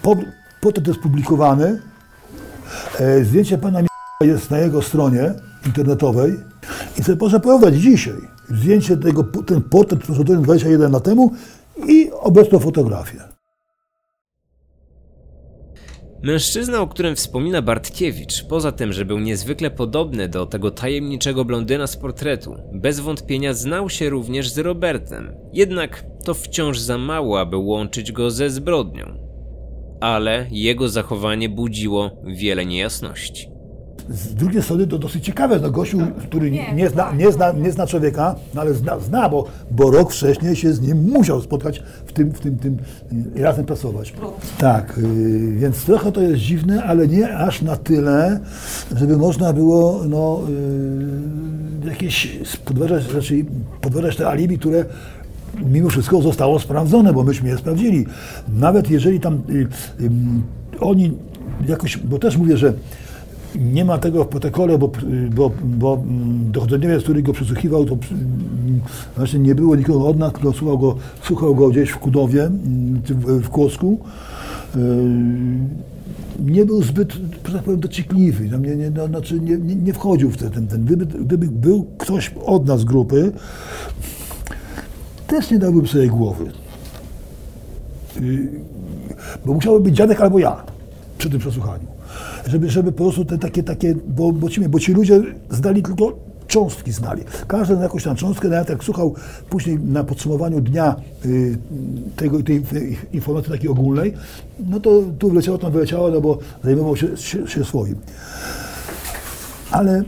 po- 0.02 0.16
portret 0.60 0.86
jest 0.86 1.00
publikowany 1.00 1.80
E, 3.00 3.24
Zdjęcie 3.24 3.58
pana 3.58 3.82
Mi- 3.82 3.88
jest 4.20 4.50
na 4.50 4.58
jego 4.58 4.82
stronie 4.82 5.32
internetowej 5.66 6.40
i 6.98 7.02
sobie 7.02 7.16
proszę 7.16 7.40
porównać 7.40 7.74
dzisiaj 7.74 8.14
zdjęcie 8.48 8.96
tego, 8.96 9.24
ten 9.46 9.62
portret, 9.62 10.02
który 10.02 10.14
zrobiłem 10.14 10.42
21 10.42 10.92
lat 10.92 11.04
temu 11.04 11.32
i 11.88 12.10
obecną 12.12 12.58
fotografię. 12.58 13.36
Mężczyzna, 16.22 16.80
o 16.80 16.86
którym 16.86 17.16
wspomina 17.16 17.62
Bartkiewicz, 17.62 18.44
poza 18.44 18.72
tym, 18.72 18.92
że 18.92 19.04
był 19.04 19.18
niezwykle 19.18 19.70
podobny 19.70 20.28
do 20.28 20.46
tego 20.46 20.70
tajemniczego 20.70 21.44
blondyna 21.44 21.86
z 21.86 21.96
portretu, 21.96 22.56
bez 22.72 23.00
wątpienia 23.00 23.54
znał 23.54 23.90
się 23.90 24.10
również 24.10 24.50
z 24.50 24.58
Robertem. 24.58 25.34
Jednak 25.52 26.04
to 26.24 26.34
wciąż 26.34 26.78
za 26.78 26.98
mało, 26.98 27.40
aby 27.40 27.56
łączyć 27.56 28.12
go 28.12 28.30
ze 28.30 28.50
zbrodnią. 28.50 29.18
Ale 30.00 30.46
jego 30.50 30.88
zachowanie 30.88 31.48
budziło 31.48 32.10
wiele 32.24 32.66
niejasności. 32.66 33.55
Z 34.10 34.34
drugiej 34.34 34.62
strony 34.62 34.86
to 34.86 34.98
dosyć 34.98 35.24
ciekawe, 35.24 35.60
no 35.60 35.70
gościu, 35.70 35.98
który 36.18 36.50
nie 36.50 36.90
zna, 36.90 37.12
nie 37.12 37.32
zna, 37.32 37.52
nie 37.52 37.72
zna 37.72 37.86
człowieka, 37.86 38.34
no 38.54 38.60
ale 38.60 38.74
zna, 38.74 39.00
zna 39.00 39.28
bo, 39.28 39.44
bo 39.70 39.90
rok 39.90 40.12
wcześniej 40.12 40.56
się 40.56 40.72
z 40.72 40.80
nim 40.80 41.10
musiał 41.12 41.40
spotkać, 41.42 41.82
w 42.06 42.12
tym, 42.12 42.30
w 42.32 42.40
tym, 42.40 42.58
tym 42.58 42.78
i 43.36 43.42
razem 43.42 43.64
pracować. 43.64 44.14
Tak, 44.58 44.98
y, 44.98 45.56
więc 45.56 45.84
trochę 45.84 46.12
to 46.12 46.20
jest 46.20 46.40
dziwne, 46.40 46.84
ale 46.84 47.08
nie 47.08 47.36
aż 47.36 47.62
na 47.62 47.76
tyle, 47.76 48.40
żeby 48.96 49.16
można 49.16 49.52
było 49.52 50.00
no, 50.08 50.40
y, 51.84 51.88
jakieś 51.88 52.38
podważać, 52.64 53.12
raczej 53.14 53.46
podważać 53.80 54.16
te 54.16 54.28
alibi, 54.28 54.58
które 54.58 54.84
mimo 55.64 55.88
wszystko 55.88 56.22
zostało 56.22 56.60
sprawdzone, 56.60 57.12
bo 57.12 57.22
myśmy 57.22 57.48
je 57.48 57.58
sprawdzili. 57.58 58.06
Nawet 58.48 58.90
jeżeli 58.90 59.20
tam 59.20 59.42
y, 59.50 59.52
y, 60.00 60.10
oni 60.80 61.12
jakoś, 61.68 61.96
bo 61.96 62.18
też 62.18 62.36
mówię, 62.36 62.56
że 62.56 62.72
nie 63.54 63.84
ma 63.84 63.98
tego 63.98 64.24
w 64.24 64.28
protokole, 64.28 64.78
bo, 64.78 64.90
bo, 65.34 65.50
bo 65.64 65.94
mm, 65.94 66.52
dochodzeniowiec, 66.52 67.02
który 67.02 67.22
go 67.22 67.32
przesłuchiwał, 67.32 67.84
to 67.84 67.92
mm, 67.92 68.80
właśnie 69.16 69.38
nie 69.38 69.54
było 69.54 69.76
nikogo 69.76 70.08
od 70.08 70.18
nas, 70.18 70.32
kto 70.32 70.52
słuchał 70.52 70.78
go, 70.78 70.96
słuchał 71.22 71.54
go 71.54 71.68
gdzieś 71.68 71.90
w 71.90 71.98
Kudowie, 71.98 72.42
mm, 72.44 73.02
w, 73.42 73.48
Kłosku. 73.48 73.98
Yy, 74.76 74.82
Nie 76.44 76.66
był 76.66 76.82
zbyt, 76.82 77.12
że 77.48 77.52
tak 77.52 77.62
powiem, 77.62 77.80
dociekliwy, 77.80 78.48
Tam 78.48 78.64
nie, 78.64 78.76
nie, 78.76 78.90
no, 78.90 79.06
znaczy 79.06 79.40
nie, 79.40 79.56
nie, 79.56 79.74
nie 79.74 79.92
wchodził 79.92 80.30
w 80.30 80.36
ten, 80.36 80.50
ten, 80.50 80.66
ten. 80.66 80.84
Gdyby, 80.84 81.06
gdyby 81.06 81.46
był 81.46 81.86
ktoś 81.98 82.34
od 82.44 82.66
nas 82.66 82.80
z 82.80 82.84
grupy, 82.84 83.32
też 85.26 85.50
nie 85.50 85.58
dałbym 85.58 85.86
sobie 85.86 86.08
głowy. 86.08 86.44
Yy, 88.20 88.48
Bo 89.46 89.54
musiałby 89.54 89.80
być 89.80 89.96
dziadek 89.96 90.20
albo 90.20 90.38
ja 90.38 90.62
przy 91.18 91.30
tym 91.30 91.40
przesłuchaniu. 91.40 91.95
Żeby, 92.46 92.70
żeby 92.70 92.92
po 92.92 93.04
prostu 93.04 93.24
te 93.24 93.38
takie, 93.38 93.62
takie 93.62 93.94
bo, 94.08 94.32
bo, 94.32 94.48
ci, 94.48 94.60
bo 94.60 94.80
ci 94.80 94.92
ludzie 94.92 95.22
zdali 95.50 95.82
tylko 95.82 96.12
cząstki 96.46 96.92
znali. 96.92 97.22
Każdy 97.46 97.76
na 97.76 97.82
jakąś 97.82 98.04
tam 98.04 98.16
cząstkę, 98.16 98.48
nawet 98.48 98.68
jak 98.68 98.84
słuchał 98.84 99.14
później 99.50 99.78
na 99.78 100.04
podsumowaniu 100.04 100.60
dnia 100.60 100.96
y, 101.24 101.58
tego, 102.16 102.42
tej, 102.42 102.62
tej 102.62 102.98
informacji 103.12 103.52
takiej 103.52 103.68
ogólnej, 103.68 104.14
no 104.70 104.80
to 104.80 105.02
tu 105.18 105.30
wleciało, 105.30 105.58
tam 105.58 105.72
wyleciało, 105.72 106.10
no 106.10 106.20
bo 106.20 106.38
zajmował 106.64 106.96
się, 106.96 107.16
się, 107.16 107.48
się 107.48 107.64
swoim. 107.64 107.96
Ale 109.70 110.02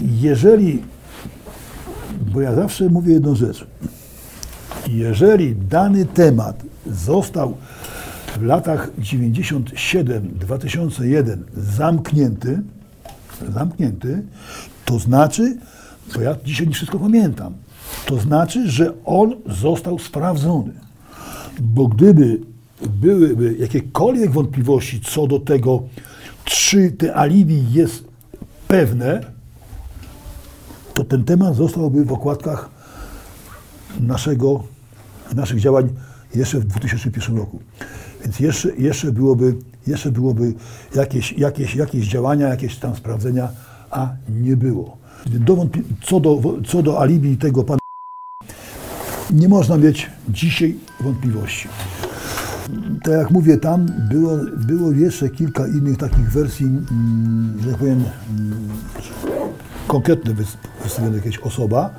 jeżeli, 0.00 0.82
bo 2.32 2.40
ja 2.40 2.54
zawsze 2.54 2.88
mówię 2.88 3.12
jedną 3.12 3.34
rzecz, 3.34 3.66
jeżeli 4.88 5.56
dany 5.56 6.04
temat 6.04 6.62
został 6.86 7.54
w 8.38 8.42
latach 8.42 8.90
97-2001 8.98 11.38
zamknięty, 11.56 12.62
zamknięty, 13.48 14.22
to 14.84 14.98
znaczy, 14.98 15.56
bo 16.14 16.20
ja 16.20 16.36
dzisiaj 16.44 16.66
nie 16.66 16.74
wszystko 16.74 16.98
pamiętam, 16.98 17.54
to 18.06 18.20
znaczy, 18.20 18.70
że 18.70 18.92
on 19.04 19.34
został 19.46 19.98
sprawdzony. 19.98 20.72
Bo 21.60 21.88
gdyby 21.88 22.40
byłyby 22.90 23.56
jakiekolwiek 23.58 24.30
wątpliwości 24.30 25.00
co 25.00 25.26
do 25.26 25.40
tego, 25.40 25.82
czy 26.44 26.92
te 26.92 27.16
alibi 27.16 27.72
jest 27.72 28.04
pewne, 28.68 29.20
to 30.94 31.04
ten 31.04 31.24
temat 31.24 31.56
zostałby 31.56 32.04
w 32.04 32.12
okładkach 32.12 32.70
naszego, 34.00 34.64
naszych 35.34 35.60
działań 35.60 35.88
jeszcze 36.34 36.60
w 36.60 36.64
2001 36.64 37.36
roku. 37.36 37.60
Więc 38.24 38.40
jeszcze, 38.40 38.76
jeszcze 38.76 39.12
byłoby, 39.12 39.54
jeszcze 39.86 40.10
byłoby 40.12 40.54
jakieś, 40.94 41.32
jakieś, 41.32 41.74
jakieś 41.76 42.06
działania, 42.08 42.48
jakieś 42.48 42.76
tam 42.76 42.96
sprawdzenia, 42.96 43.48
a 43.90 44.08
nie 44.28 44.56
było. 44.56 44.96
Do 45.26 45.54
wątpi- 45.56 45.82
co, 46.02 46.20
do, 46.20 46.40
co 46.66 46.82
do 46.82 47.00
alibi 47.00 47.36
tego 47.36 47.64
pana 47.64 47.78
nie 49.30 49.48
można 49.48 49.76
mieć 49.76 50.10
dzisiaj 50.28 50.76
wątpliwości. 51.00 51.68
Tak 53.02 53.14
jak 53.14 53.30
mówię, 53.30 53.56
tam 53.56 53.86
było, 54.10 54.30
było 54.56 54.92
jeszcze 54.92 55.28
kilka 55.28 55.66
innych 55.66 55.98
takich 55.98 56.32
wersji, 56.32 56.66
mm, 56.66 57.58
że 57.62 57.68
tak 57.70 57.78
powiem, 57.78 58.04
mm, 58.38 58.68
konkretne 59.86 60.34
wys- 60.34 60.56
wystawiona 60.84 61.16
jakaś 61.16 61.38
osoba, 61.38 61.90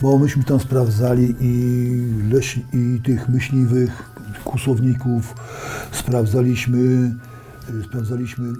bo 0.00 0.18
myśmy 0.18 0.44
tam 0.44 0.60
sprawdzali 0.60 1.34
i, 1.40 2.00
leś, 2.32 2.56
i 2.56 3.00
tych 3.04 3.28
myśliwych, 3.28 4.10
kłusowników, 4.44 5.34
sprawdzaliśmy, 5.92 6.78
y, 7.80 7.84
sprawdzaliśmy 7.84 8.52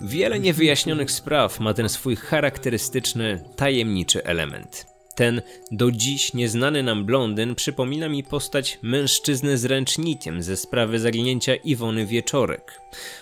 Wiele 0.00 0.40
niewyjaśnionych 0.40 1.10
spraw 1.10 1.60
ma 1.60 1.74
ten 1.74 1.88
swój 1.88 2.16
charakterystyczny, 2.16 3.44
tajemniczy 3.56 4.24
element. 4.24 4.86
Ten 5.14 5.42
do 5.70 5.90
dziś 5.90 6.34
nieznany 6.34 6.82
nam 6.82 7.04
blondyn 7.04 7.54
przypomina 7.54 8.08
mi 8.08 8.24
postać 8.24 8.78
mężczyzny 8.82 9.58
z 9.58 9.64
ręcznikiem 9.64 10.42
ze 10.42 10.56
sprawy 10.56 10.98
zaginięcia 10.98 11.54
Iwony 11.54 12.06
Wieczorek. 12.06 12.80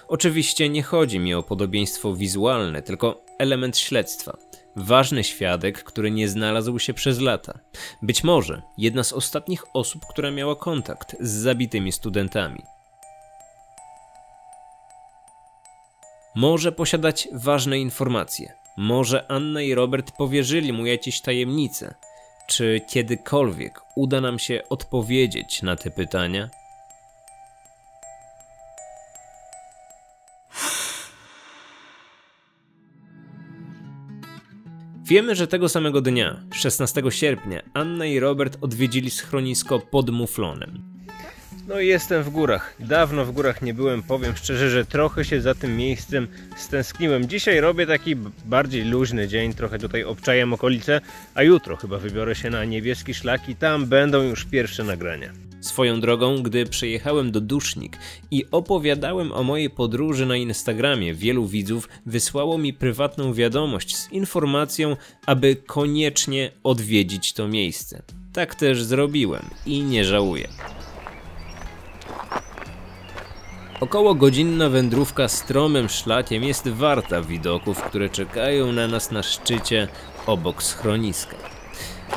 Oczywiście 0.08 0.68
nie 0.68 0.82
chodzi 0.82 1.18
mi 1.18 1.34
o 1.34 1.42
podobieństwo 1.42 2.14
wizualne, 2.14 2.82
tylko 2.82 3.24
element 3.38 3.78
śledztwa. 3.78 4.36
Ważny 4.76 5.24
świadek, 5.24 5.82
który 5.84 6.10
nie 6.10 6.28
znalazł 6.28 6.78
się 6.78 6.94
przez 6.94 7.20
lata. 7.20 7.58
Być 8.02 8.24
może 8.24 8.62
jedna 8.78 9.04
z 9.04 9.12
ostatnich 9.12 9.76
osób, 9.76 10.06
która 10.06 10.30
miała 10.30 10.56
kontakt 10.56 11.16
z 11.20 11.30
zabitymi 11.30 11.92
studentami. 11.92 12.62
Może 16.34 16.72
posiadać 16.72 17.28
ważne 17.32 17.78
informacje. 17.78 18.52
Może 18.76 19.30
Anna 19.30 19.62
i 19.62 19.74
Robert 19.74 20.10
powierzyli 20.10 20.72
mu 20.72 20.86
jakieś 20.86 21.20
tajemnice. 21.20 21.94
Czy 22.46 22.80
kiedykolwiek 22.88 23.80
uda 23.96 24.20
nam 24.20 24.38
się 24.38 24.62
odpowiedzieć 24.70 25.62
na 25.62 25.76
te 25.76 25.90
pytania? 25.90 26.50
Wiemy, 35.06 35.34
że 35.34 35.46
tego 35.46 35.68
samego 35.68 36.00
dnia, 36.00 36.40
16 36.52 37.02
sierpnia, 37.10 37.62
Anna 37.74 38.06
i 38.06 38.18
Robert 38.18 38.58
odwiedzili 38.60 39.10
schronisko 39.10 39.80
pod 39.80 40.10
Muflonem. 40.10 40.82
No 41.68 41.80
i 41.80 41.86
jestem 41.86 42.22
w 42.22 42.30
górach. 42.30 42.76
Dawno 42.80 43.24
w 43.24 43.32
górach 43.32 43.62
nie 43.62 43.74
byłem, 43.74 44.02
powiem 44.02 44.36
szczerze, 44.36 44.70
że 44.70 44.84
trochę 44.84 45.24
się 45.24 45.40
za 45.40 45.54
tym 45.54 45.76
miejscem 45.76 46.28
stęskniłem. 46.56 47.28
Dzisiaj 47.28 47.60
robię 47.60 47.86
taki 47.86 48.16
bardziej 48.44 48.84
luźny 48.84 49.28
dzień, 49.28 49.54
trochę 49.54 49.78
tutaj 49.78 50.04
obczajam 50.04 50.52
okolice, 50.52 51.00
a 51.34 51.42
jutro 51.42 51.76
chyba 51.76 51.98
wybiorę 51.98 52.34
się 52.34 52.50
na 52.50 52.64
niebieski 52.64 53.14
szlak 53.14 53.48
i 53.48 53.56
tam 53.56 53.86
będą 53.86 54.22
już 54.22 54.44
pierwsze 54.44 54.84
nagrania. 54.84 55.32
Swoją 55.64 56.00
drogą, 56.00 56.42
gdy 56.42 56.66
przyjechałem 56.66 57.32
do 57.32 57.40
Dusznik 57.40 57.98
i 58.30 58.44
opowiadałem 58.50 59.32
o 59.32 59.42
mojej 59.42 59.70
podróży 59.70 60.26
na 60.26 60.36
Instagramie, 60.36 61.14
wielu 61.14 61.46
widzów 61.46 61.88
wysłało 62.06 62.58
mi 62.58 62.72
prywatną 62.72 63.32
wiadomość 63.32 63.96
z 63.96 64.12
informacją, 64.12 64.96
aby 65.26 65.56
koniecznie 65.56 66.50
odwiedzić 66.62 67.32
to 67.32 67.48
miejsce. 67.48 68.02
Tak 68.32 68.54
też 68.54 68.82
zrobiłem 68.82 69.42
i 69.66 69.82
nie 69.82 70.04
żałuję. 70.04 70.48
Około 73.80 74.14
godzinna 74.14 74.68
wędrówka 74.68 75.28
stromym 75.28 75.88
szlakiem 75.88 76.44
jest 76.44 76.68
warta 76.68 77.22
widoków, 77.22 77.82
które 77.82 78.08
czekają 78.08 78.72
na 78.72 78.88
nas 78.88 79.10
na 79.10 79.22
szczycie 79.22 79.88
obok 80.26 80.62
schroniska. 80.62 81.36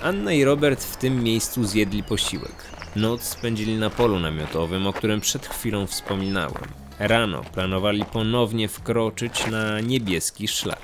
Anna 0.03 0.33
i 0.33 0.43
Robert 0.43 0.83
w 0.83 0.97
tym 0.97 1.23
miejscu 1.23 1.63
zjedli 1.63 2.03
posiłek. 2.03 2.77
Noc 2.97 3.23
spędzili 3.23 3.75
na 3.75 3.89
polu 3.89 4.19
namiotowym, 4.19 4.87
o 4.87 4.93
którym 4.93 5.21
przed 5.21 5.47
chwilą 5.47 5.87
wspominałem. 5.87 6.63
Rano 6.99 7.41
planowali 7.53 8.05
ponownie 8.05 8.67
wkroczyć 8.67 9.47
na 9.47 9.79
niebieski 9.79 10.47
szlak. 10.47 10.79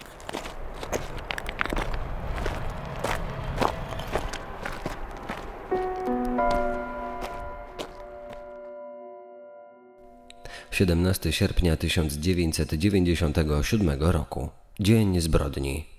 17 10.71 11.31
sierpnia 11.31 11.77
1997 11.77 13.89
roku. 13.99 14.49
Dzień 14.79 15.21
zbrodni. 15.21 15.92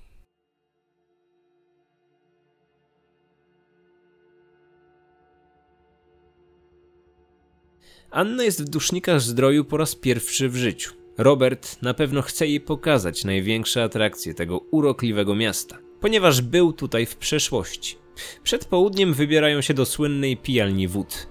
Anna 8.14 8.44
jest 8.44 8.62
w 8.62 8.68
dusznikach 8.68 9.20
zdroju 9.20 9.64
po 9.64 9.77
raz 9.77 9.94
pierwszy 9.94 10.48
w 10.48 10.57
życiu. 10.57 10.92
Robert 11.18 11.83
na 11.83 11.94
pewno 11.94 12.22
chce 12.22 12.46
jej 12.46 12.61
pokazać 12.61 13.24
największe 13.24 13.83
atrakcje 13.83 14.35
tego 14.35 14.59
urokliwego 14.59 15.35
miasta, 15.35 15.79
ponieważ 16.00 16.40
był 16.40 16.72
tutaj 16.72 17.07
w 17.07 17.16
przeszłości. 17.16 17.96
Przed 18.42 18.64
południem 18.64 19.14
wybierają 19.14 19.61
się 19.61 19.74
do 19.74 19.87
słynnej 19.87 20.37
pijalni 20.37 20.88
wód. 20.88 21.27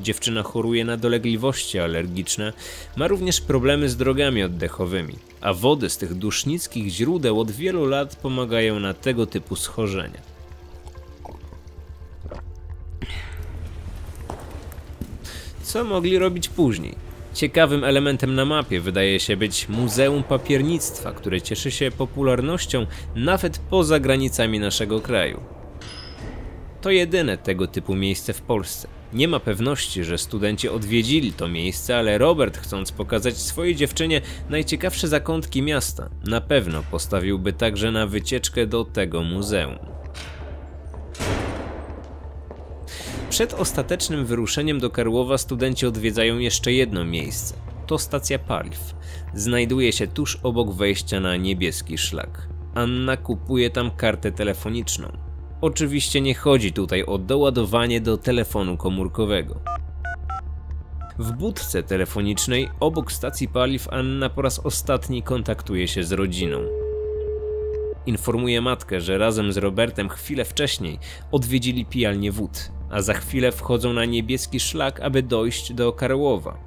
Dziewczyna 0.00 0.42
choruje 0.42 0.84
na 0.84 0.96
dolegliwości 0.96 1.78
alergiczne, 1.78 2.52
ma 2.96 3.08
również 3.08 3.40
problemy 3.40 3.88
z 3.88 3.96
drogami 3.96 4.42
oddechowymi, 4.42 5.14
a 5.40 5.54
wody 5.54 5.90
z 5.90 5.96
tych 5.96 6.14
dusznickich 6.14 6.88
źródeł 6.88 7.40
od 7.40 7.50
wielu 7.50 7.86
lat 7.86 8.16
pomagają 8.16 8.80
na 8.80 8.94
tego 8.94 9.26
typu 9.26 9.56
schorzenia. 9.56 10.33
Co 15.74 15.84
mogli 15.84 16.18
robić 16.18 16.48
później? 16.48 16.94
Ciekawym 17.32 17.84
elementem 17.84 18.34
na 18.34 18.44
mapie 18.44 18.80
wydaje 18.80 19.20
się 19.20 19.36
być 19.36 19.68
Muzeum 19.68 20.22
Papiernictwa, 20.22 21.12
które 21.12 21.42
cieszy 21.42 21.70
się 21.70 21.90
popularnością 21.90 22.86
nawet 23.14 23.58
poza 23.58 24.00
granicami 24.00 24.60
naszego 24.60 25.00
kraju. 25.00 25.40
To 26.80 26.90
jedyne 26.90 27.38
tego 27.38 27.66
typu 27.66 27.94
miejsce 27.94 28.32
w 28.32 28.42
Polsce. 28.42 28.88
Nie 29.12 29.28
ma 29.28 29.40
pewności, 29.40 30.04
że 30.04 30.18
studenci 30.18 30.68
odwiedzili 30.68 31.32
to 31.32 31.48
miejsce, 31.48 31.98
ale 31.98 32.18
Robert, 32.18 32.58
chcąc 32.58 32.92
pokazać 32.92 33.36
swojej 33.36 33.76
dziewczynie 33.76 34.20
najciekawsze 34.50 35.08
zakątki 35.08 35.62
miasta, 35.62 36.10
na 36.26 36.40
pewno 36.40 36.82
postawiłby 36.90 37.52
także 37.52 37.92
na 37.92 38.06
wycieczkę 38.06 38.66
do 38.66 38.84
tego 38.84 39.22
muzeum. 39.22 40.03
Przed 43.34 43.54
ostatecznym 43.54 44.26
wyruszeniem 44.26 44.80
do 44.80 44.90
Karłowa 44.90 45.38
studenci 45.38 45.86
odwiedzają 45.86 46.38
jeszcze 46.38 46.72
jedno 46.72 47.04
miejsce. 47.04 47.54
To 47.86 47.98
stacja 47.98 48.38
paliw. 48.38 48.94
Znajduje 49.34 49.92
się 49.92 50.06
tuż 50.06 50.38
obok 50.42 50.72
wejścia 50.72 51.20
na 51.20 51.36
niebieski 51.36 51.98
szlak. 51.98 52.48
Anna 52.74 53.16
kupuje 53.16 53.70
tam 53.70 53.90
kartę 53.90 54.32
telefoniczną. 54.32 55.08
Oczywiście 55.60 56.20
nie 56.20 56.34
chodzi 56.34 56.72
tutaj 56.72 57.04
o 57.04 57.18
doładowanie 57.18 58.00
do 58.00 58.16
telefonu 58.18 58.76
komórkowego. 58.76 59.60
W 61.18 61.32
budce 61.32 61.82
telefonicznej 61.82 62.68
obok 62.80 63.12
stacji 63.12 63.48
paliw 63.48 63.88
Anna 63.88 64.30
po 64.30 64.42
raz 64.42 64.58
ostatni 64.58 65.22
kontaktuje 65.22 65.88
się 65.88 66.04
z 66.04 66.12
rodziną. 66.12 66.58
Informuje 68.06 68.60
matkę, 68.60 69.00
że 69.00 69.18
razem 69.18 69.52
z 69.52 69.56
Robertem 69.56 70.08
chwilę 70.08 70.44
wcześniej 70.44 70.98
odwiedzili 71.32 71.86
pijalnię 71.86 72.32
wód 72.32 72.70
a 72.94 73.02
za 73.02 73.14
chwilę 73.14 73.52
wchodzą 73.52 73.92
na 73.92 74.04
niebieski 74.04 74.60
szlak, 74.60 75.00
aby 75.00 75.22
dojść 75.22 75.72
do 75.72 75.92
Karłowa. 75.92 76.58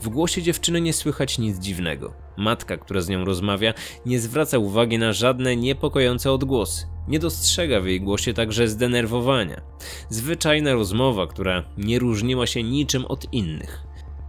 W 0.00 0.08
głosie 0.08 0.42
dziewczyny 0.42 0.80
nie 0.80 0.92
słychać 0.92 1.38
nic 1.38 1.58
dziwnego. 1.58 2.12
Matka, 2.36 2.76
która 2.76 3.00
z 3.00 3.08
nią 3.08 3.24
rozmawia, 3.24 3.74
nie 4.06 4.20
zwraca 4.20 4.58
uwagi 4.58 4.98
na 4.98 5.12
żadne 5.12 5.56
niepokojące 5.56 6.32
odgłosy. 6.32 6.86
Nie 7.08 7.18
dostrzega 7.18 7.80
w 7.80 7.86
jej 7.86 8.00
głosie 8.00 8.34
także 8.34 8.68
zdenerwowania. 8.68 9.60
Zwyczajna 10.08 10.72
rozmowa, 10.72 11.26
która 11.26 11.64
nie 11.78 11.98
różniła 11.98 12.46
się 12.46 12.62
niczym 12.62 13.04
od 13.04 13.32
innych. 13.32 13.82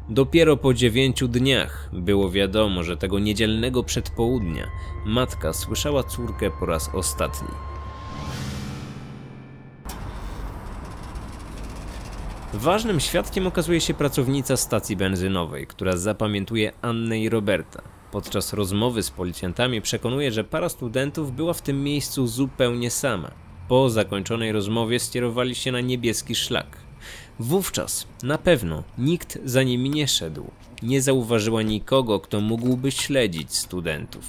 Dopiero 0.10 0.58
po 0.58 0.74
dziewięciu 0.74 1.28
dniach 1.28 1.89
było 1.93 2.32
wiadomo, 2.32 2.84
że 2.84 2.98
tego 2.98 3.20
niedzielnego 3.20 3.84
przedpołudnia 3.84 4.67
matka 5.06 5.54
słyszała 5.54 6.04
córkę 6.04 6.52
po 6.60 6.65
raz 6.65 6.89
ostatni. 6.93 7.76
Ważnym 12.53 12.99
świadkiem 12.99 13.47
okazuje 13.47 13.81
się 13.81 13.93
pracownica 13.93 14.57
stacji 14.57 14.95
benzynowej, 14.95 15.67
która 15.67 15.97
zapamiętuje 15.97 16.71
Annę 16.81 17.19
i 17.19 17.29
Roberta. 17.29 17.81
Podczas 18.12 18.53
rozmowy 18.53 19.03
z 19.03 19.12
policjantami 19.12 19.81
przekonuje, 19.81 20.31
że 20.31 20.43
para 20.43 20.69
studentów 20.69 21.36
była 21.36 21.53
w 21.53 21.62
tym 21.62 21.83
miejscu 21.83 22.27
zupełnie 22.27 22.91
sama. 22.91 23.31
Po 23.67 23.89
zakończonej 23.89 24.51
rozmowie 24.51 24.99
skierowali 24.99 25.55
się 25.55 25.71
na 25.71 25.81
niebieski 25.81 26.36
szlak. 26.36 26.77
Wówczas 27.39 28.07
na 28.23 28.38
pewno 28.38 28.83
nikt 28.97 29.39
za 29.45 29.63
nimi 29.63 29.89
nie 29.89 30.07
szedł. 30.07 30.51
Nie 30.81 31.01
zauważyła 31.01 31.62
nikogo, 31.62 32.19
kto 32.19 32.41
mógłby 32.41 32.91
śledzić 32.91 33.55
studentów. 33.55 34.25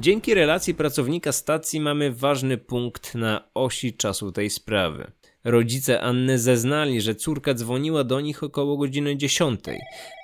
Dzięki 0.00 0.34
relacji 0.34 0.74
pracownika 0.74 1.32
stacji 1.32 1.80
mamy 1.80 2.12
ważny 2.12 2.58
punkt 2.58 3.14
na 3.14 3.44
osi 3.54 3.94
czasu 3.94 4.32
tej 4.32 4.50
sprawy. 4.50 5.12
Rodzice 5.46 6.00
Anny 6.00 6.38
zeznali, 6.38 7.00
że 7.00 7.14
córka 7.14 7.54
dzwoniła 7.54 8.04
do 8.04 8.20
nich 8.20 8.42
około 8.42 8.76
godziny 8.76 9.16
10, 9.16 9.60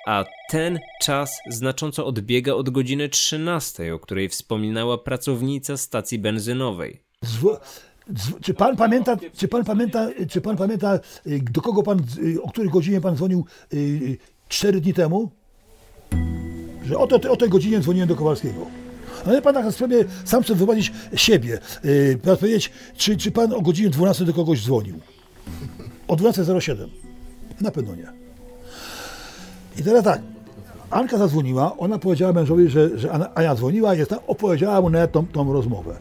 a 0.07 0.25
ten 0.49 0.79
czas 1.01 1.39
znacząco 1.49 2.05
odbiega 2.05 2.53
od 2.53 2.69
godziny 2.69 3.09
13, 3.09 3.95
o 3.95 3.99
której 3.99 4.29
wspominała 4.29 4.97
pracownica 4.97 5.77
stacji 5.77 6.19
benzynowej. 6.19 7.01
Dzw- 7.25 7.59
czy 8.41 8.53
pan 8.53 8.75
pamięta, 8.75 9.17
czy 9.37 9.47
pan 9.47 9.63
pamięta, 9.63 10.09
czy 10.29 10.41
pan 10.41 10.57
pamięta, 10.57 10.99
y, 11.27 11.41
do 11.51 11.61
kogo 11.61 11.83
pan, 11.83 11.99
y, 12.23 12.41
o 12.41 12.49
której 12.49 12.69
godzinie 12.69 13.01
pan 13.01 13.15
dzwonił 13.15 13.45
y, 13.73 14.17
cztery 14.49 14.81
dni 14.81 14.93
temu? 14.93 15.31
Że 16.85 16.97
o, 16.97 17.07
o 17.29 17.37
tej 17.37 17.49
godzinie 17.49 17.79
dzwoniłem 17.79 18.09
do 18.09 18.15
Kowalskiego. 18.15 18.67
Ale 19.25 19.41
pan 19.41 19.53
tak 19.53 19.73
sobie 19.73 20.05
sam 20.25 20.43
chce 20.43 20.55
zobaczyć 20.55 20.91
siebie. 21.15 21.59
Yy, 21.83 22.37
powiedzieć, 22.39 22.71
czy, 22.97 23.17
czy 23.17 23.31
pan 23.31 23.53
o 23.53 23.61
godzinie 23.61 23.89
12 23.89 24.25
do 24.25 24.33
kogoś 24.33 24.63
dzwonił? 24.63 24.99
O 26.07 26.15
12.07. 26.15 26.87
Na 27.61 27.71
pewno 27.71 27.95
nie. 27.95 28.07
I 29.77 29.83
teraz 29.83 30.03
tak. 30.03 30.21
Anka 30.89 31.17
zadzwoniła, 31.17 31.77
ona 31.77 31.99
powiedziała 31.99 32.33
mężowi, 32.33 32.69
że, 32.69 32.99
że 32.99 33.11
Ania 33.35 33.55
dzwoniła 33.55 33.95
jest 33.95 34.09
tam, 34.09 34.19
opowiedziała 34.27 34.81
mu 34.81 34.89
nawet 34.89 35.11
tą, 35.11 35.25
tą 35.25 35.53
rozmowę. 35.53 35.95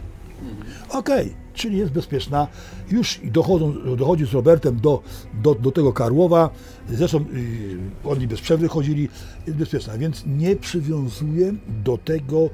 Okej, 0.89 1.35
czyli 1.55 1.79
jest 1.79 1.93
bezpieczna. 1.93 2.47
Już 2.91 3.21
dochodzą, 3.25 3.97
dochodzi 3.97 4.27
z 4.27 4.33
Robertem 4.33 4.81
do, 4.81 5.03
do, 5.43 5.55
do 5.55 5.71
tego 5.71 5.93
Karłowa. 5.93 6.51
Zresztą 6.91 7.19
yy, 7.19 8.11
oni 8.11 8.27
bez 8.27 8.41
przerwy 8.41 8.69
chodzili. 8.69 9.09
Jest 9.47 9.59
bezpieczna, 9.59 9.99
więc 9.99 10.23
nie 10.27 10.57
przywiązuję 10.57 11.53
do 11.85 11.99
tego 11.99 12.51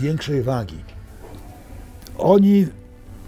większej 0.00 0.42
wagi. 0.42 0.78
Oni 2.18 2.66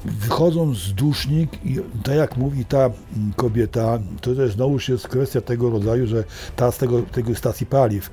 wychodzą 0.05 0.75
z 0.75 0.93
dusznik 0.93 1.51
i 1.65 1.79
tak 2.03 2.17
jak 2.17 2.37
mówi 2.37 2.65
ta 2.65 2.91
kobieta, 3.37 3.99
to 4.21 4.35
też 4.35 4.53
znowuż 4.53 4.89
jest 4.89 5.09
kwestia 5.09 5.41
tego 5.41 5.71
rodzaju, 5.71 6.07
że 6.07 6.25
ta 6.57 6.73
z 6.73 6.79
tego, 6.79 7.03
tego 7.03 7.35
stacji 7.35 7.67
paliw, 7.67 8.11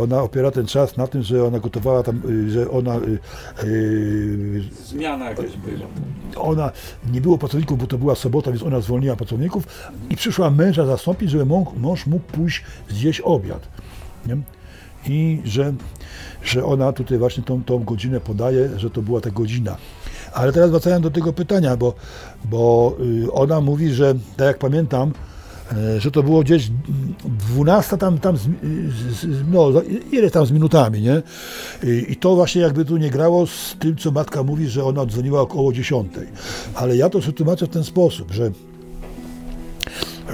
ona 0.00 0.22
opiera 0.22 0.50
ten 0.50 0.66
czas 0.66 0.96
na 0.96 1.06
tym, 1.06 1.22
że 1.22 1.44
ona 1.44 1.58
gotowała 1.58 2.02
tam, 2.02 2.22
y, 2.30 2.50
że 2.50 2.70
ona 2.70 2.96
y, 2.96 3.18
y, 3.64 4.62
Zmiana 4.84 5.24
jakaś 5.30 5.50
była. 5.56 5.88
ona 6.36 6.70
nie 7.12 7.20
było 7.20 7.38
pracowników, 7.38 7.78
bo 7.78 7.86
to 7.86 7.98
była 7.98 8.14
sobota, 8.14 8.50
więc 8.50 8.62
ona 8.62 8.80
zwolniła 8.80 9.16
pracowników 9.16 9.66
i 10.10 10.16
przyszła 10.16 10.50
męża 10.50 10.86
zastąpić, 10.86 11.30
żeby 11.30 11.44
mąż, 11.46 11.68
mąż 11.76 12.06
mógł 12.06 12.24
pójść 12.24 12.64
zjeść 12.90 13.20
obiad. 13.20 13.68
Nie? 14.26 14.36
I 15.06 15.40
że, 15.44 15.74
że 16.44 16.64
ona 16.64 16.92
tutaj 16.92 17.18
właśnie 17.18 17.42
tą, 17.42 17.64
tą 17.64 17.84
godzinę 17.84 18.20
podaje, 18.20 18.78
że 18.78 18.90
to 18.90 19.02
była 19.02 19.20
ta 19.20 19.30
godzina. 19.30 19.76
Ale 20.32 20.52
teraz 20.52 20.70
wracając 20.70 21.02
do 21.02 21.10
tego 21.10 21.32
pytania, 21.32 21.76
bo, 21.76 21.94
bo 22.44 22.96
y, 23.24 23.32
ona 23.32 23.60
mówi, 23.60 23.90
że 23.90 24.14
tak 24.36 24.46
jak 24.46 24.58
pamiętam, 24.58 25.12
e, 25.72 26.00
że 26.00 26.10
to 26.10 26.22
było 26.22 26.40
gdzieś 26.40 26.70
12 27.48 27.98
tam, 27.98 28.18
tam 28.18 28.36
z, 28.36 28.40
z, 28.40 29.44
no, 29.52 29.70
ile 30.12 30.30
tam 30.30 30.46
z 30.46 30.50
minutami, 30.50 31.00
nie? 31.00 31.22
I, 31.82 32.12
I 32.12 32.16
to 32.16 32.34
właśnie 32.34 32.62
jakby 32.62 32.84
tu 32.84 32.96
nie 32.96 33.10
grało 33.10 33.46
z 33.46 33.76
tym, 33.78 33.96
co 33.96 34.10
matka 34.10 34.42
mówi, 34.42 34.68
że 34.68 34.84
ona 34.84 35.06
dzwoniła 35.06 35.40
około 35.40 35.72
10. 35.72 36.12
Ale 36.74 36.96
ja 36.96 37.08
to 37.08 37.20
tłumaczę 37.20 37.66
w 37.66 37.70
ten 37.70 37.84
sposób, 37.84 38.32
że, 38.32 38.50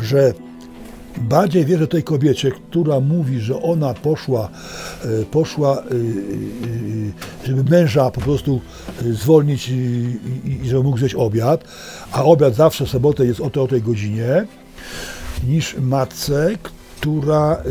że 0.03 0.33
bardziej 1.21 1.65
wierzę 1.65 1.87
tej 1.87 2.03
kobiecie, 2.03 2.51
która 2.51 3.01
mówi, 3.01 3.41
że 3.41 3.63
ona 3.63 3.95
poszła, 3.95 4.49
e, 5.05 5.25
poszła, 5.25 5.79
e, 5.79 5.81
e, 5.81 7.47
żeby 7.47 7.71
męża 7.71 8.11
po 8.11 8.21
prostu 8.21 8.61
zwolnić 9.13 9.69
i, 9.69 10.61
żeby 10.65 10.83
mógł 10.83 10.99
zjeść 10.99 11.15
obiad, 11.15 11.65
a 12.13 12.25
obiad 12.25 12.55
zawsze 12.55 12.87
w 12.87 12.91
sobotę 12.91 13.27
jest 13.27 13.41
o 13.41 13.63
o 13.63 13.69
tej 13.69 13.83
godzinie, 13.83 14.47
niż 15.49 15.77
matce, 15.81 16.51
która, 17.01 17.63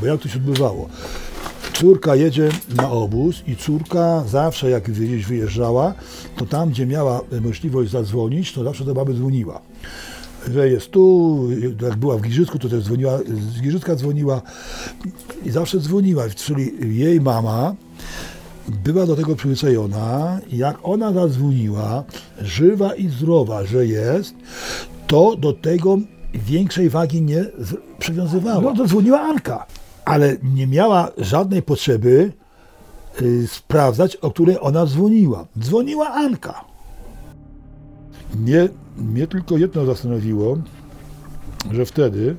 bo 0.00 0.06
jak 0.06 0.20
to 0.20 0.28
się 0.28 0.36
odbywało? 0.36 0.88
Córka 1.72 2.14
jedzie 2.14 2.48
na 2.76 2.90
obóz 2.90 3.42
i 3.46 3.56
córka 3.56 4.24
zawsze 4.28 4.70
jak 4.70 4.90
gdzieś 4.90 5.26
wyjeżdżała, 5.26 5.94
to 6.36 6.46
tam, 6.46 6.70
gdzie 6.70 6.86
miała 6.86 7.20
możliwość 7.40 7.90
zadzwonić, 7.90 8.52
to 8.52 8.64
zawsze 8.64 8.84
do 8.84 8.94
baby 8.94 9.14
dzwoniła. 9.14 9.60
Że 10.52 10.68
jest 10.68 10.90
tu, 10.90 11.38
jak 11.82 11.96
była 11.96 12.16
w 12.16 12.20
Giżycku, 12.20 12.58
to 12.58 12.68
też 12.68 12.84
dzwoniła, 12.84 13.18
z 13.56 13.60
Giżycka 13.60 13.96
dzwoniła 13.96 14.42
i 15.44 15.50
zawsze 15.50 15.78
dzwoniła, 15.78 16.28
czyli 16.28 16.98
jej 16.98 17.20
mama 17.20 17.74
była 18.68 19.06
do 19.06 19.16
tego 19.16 19.36
przyzwyczajona, 19.36 20.40
jak 20.52 20.78
ona 20.82 21.12
zadzwoniła, 21.12 22.04
żywa 22.40 22.94
i 22.94 23.08
zdrowa, 23.08 23.64
że 23.64 23.86
jest, 23.86 24.34
to 25.06 25.36
do 25.36 25.52
tego 25.52 25.98
większej 26.34 26.90
wagi 26.90 27.22
nie 27.22 27.44
przywiązywała. 27.98 28.60
No 28.60 28.76
to 28.76 28.86
dzwoniła 28.86 29.20
Anka, 29.20 29.66
ale 30.04 30.36
nie 30.42 30.66
miała 30.66 31.10
żadnej 31.18 31.62
potrzeby 31.62 32.32
y, 33.22 33.46
sprawdzać, 33.46 34.16
o 34.16 34.30
której 34.30 34.56
ona 34.60 34.86
dzwoniła. 34.86 35.46
Dzwoniła 35.58 36.08
Anka. 36.08 36.64
Mnie, 38.34 38.68
mnie 38.96 39.26
tylko 39.26 39.56
jedno 39.58 39.84
zastanowiło, 39.84 40.58
że 41.70 41.86
wtedy 41.86 42.36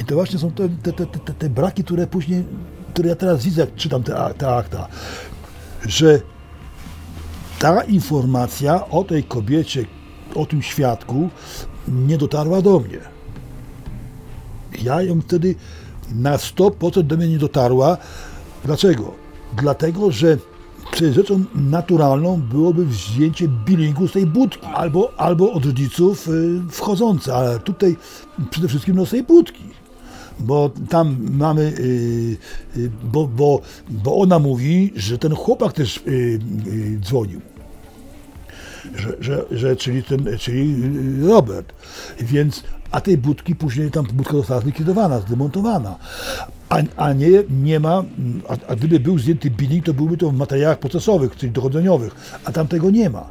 i 0.00 0.04
to 0.04 0.14
właśnie 0.14 0.38
są 0.38 0.50
te, 0.50 0.68
te, 0.68 0.92
te, 0.92 1.06
te, 1.06 1.34
te 1.34 1.48
braki, 1.48 1.84
które 1.84 2.06
później, 2.06 2.44
które 2.92 3.08
ja 3.08 3.16
teraz 3.16 3.44
widzę, 3.44 3.60
jak 3.60 3.74
czytam 3.74 4.02
te, 4.02 4.34
te 4.38 4.56
akta, 4.56 4.88
że 5.86 6.20
ta 7.58 7.82
informacja 7.82 8.88
o 8.88 9.04
tej 9.04 9.24
kobiecie, 9.24 9.84
o 10.34 10.46
tym 10.46 10.62
świadku 10.62 11.28
nie 11.88 12.18
dotarła 12.18 12.62
do 12.62 12.80
mnie. 12.80 12.98
Ja 14.82 15.02
ją 15.02 15.20
wtedy 15.20 15.54
na 16.14 16.36
100% 16.36 17.02
do 17.02 17.16
mnie 17.16 17.28
nie 17.28 17.38
dotarła. 17.38 17.96
Dlaczego? 18.64 19.14
Dlatego, 19.56 20.10
że 20.10 20.38
przecież 20.94 21.14
rzeczą 21.14 21.44
naturalną 21.54 22.40
byłoby 22.50 22.86
wzięcie 22.86 23.48
bilingu 23.48 24.08
z 24.08 24.12
tej 24.12 24.26
budki 24.26 24.66
albo, 24.66 25.12
albo 25.16 25.52
od 25.52 25.64
rodziców 25.64 26.28
y, 26.28 26.60
wchodzące, 26.70 27.34
ale 27.34 27.58
tutaj 27.58 27.96
przede 28.50 28.68
wszystkim 28.68 28.96
no 28.96 29.06
z 29.06 29.10
tej 29.10 29.22
budki. 29.22 29.64
Bo 30.38 30.70
tam 30.88 31.16
mamy, 31.30 31.62
y, 31.62 32.36
y, 32.76 32.90
bo, 33.12 33.26
bo, 33.26 33.60
bo 33.88 34.16
ona 34.16 34.38
mówi, 34.38 34.92
że 34.96 35.18
ten 35.18 35.34
chłopak 35.34 35.72
też 35.72 36.02
dzwonił 37.00 37.40
że, 38.96 39.16
że, 39.20 39.44
że 39.50 39.76
czyli, 39.76 40.02
ten, 40.02 40.38
czyli 40.38 40.74
Robert. 41.28 41.72
Więc, 42.20 42.62
a 42.94 43.00
tej 43.00 43.18
budki 43.18 43.54
później 43.54 43.90
tam 43.90 44.06
budka 44.12 44.32
została 44.32 44.60
zlikwidowana, 44.60 45.20
zdemontowana. 45.20 45.96
A, 46.68 46.78
a 46.96 47.12
nie, 47.12 47.28
nie 47.50 47.80
ma, 47.80 48.04
a, 48.48 48.56
a 48.68 48.76
gdyby 48.76 49.00
był 49.00 49.18
zdjęty 49.18 49.50
billing, 49.50 49.86
to 49.86 49.94
byłby 49.94 50.16
to 50.16 50.30
w 50.30 50.34
materiałach 50.34 50.78
procesowych, 50.78 51.36
czyli 51.36 51.52
dochodzeniowych, 51.52 52.40
a 52.44 52.52
tam 52.52 52.68
tego 52.68 52.90
nie 52.90 53.10
ma. 53.10 53.30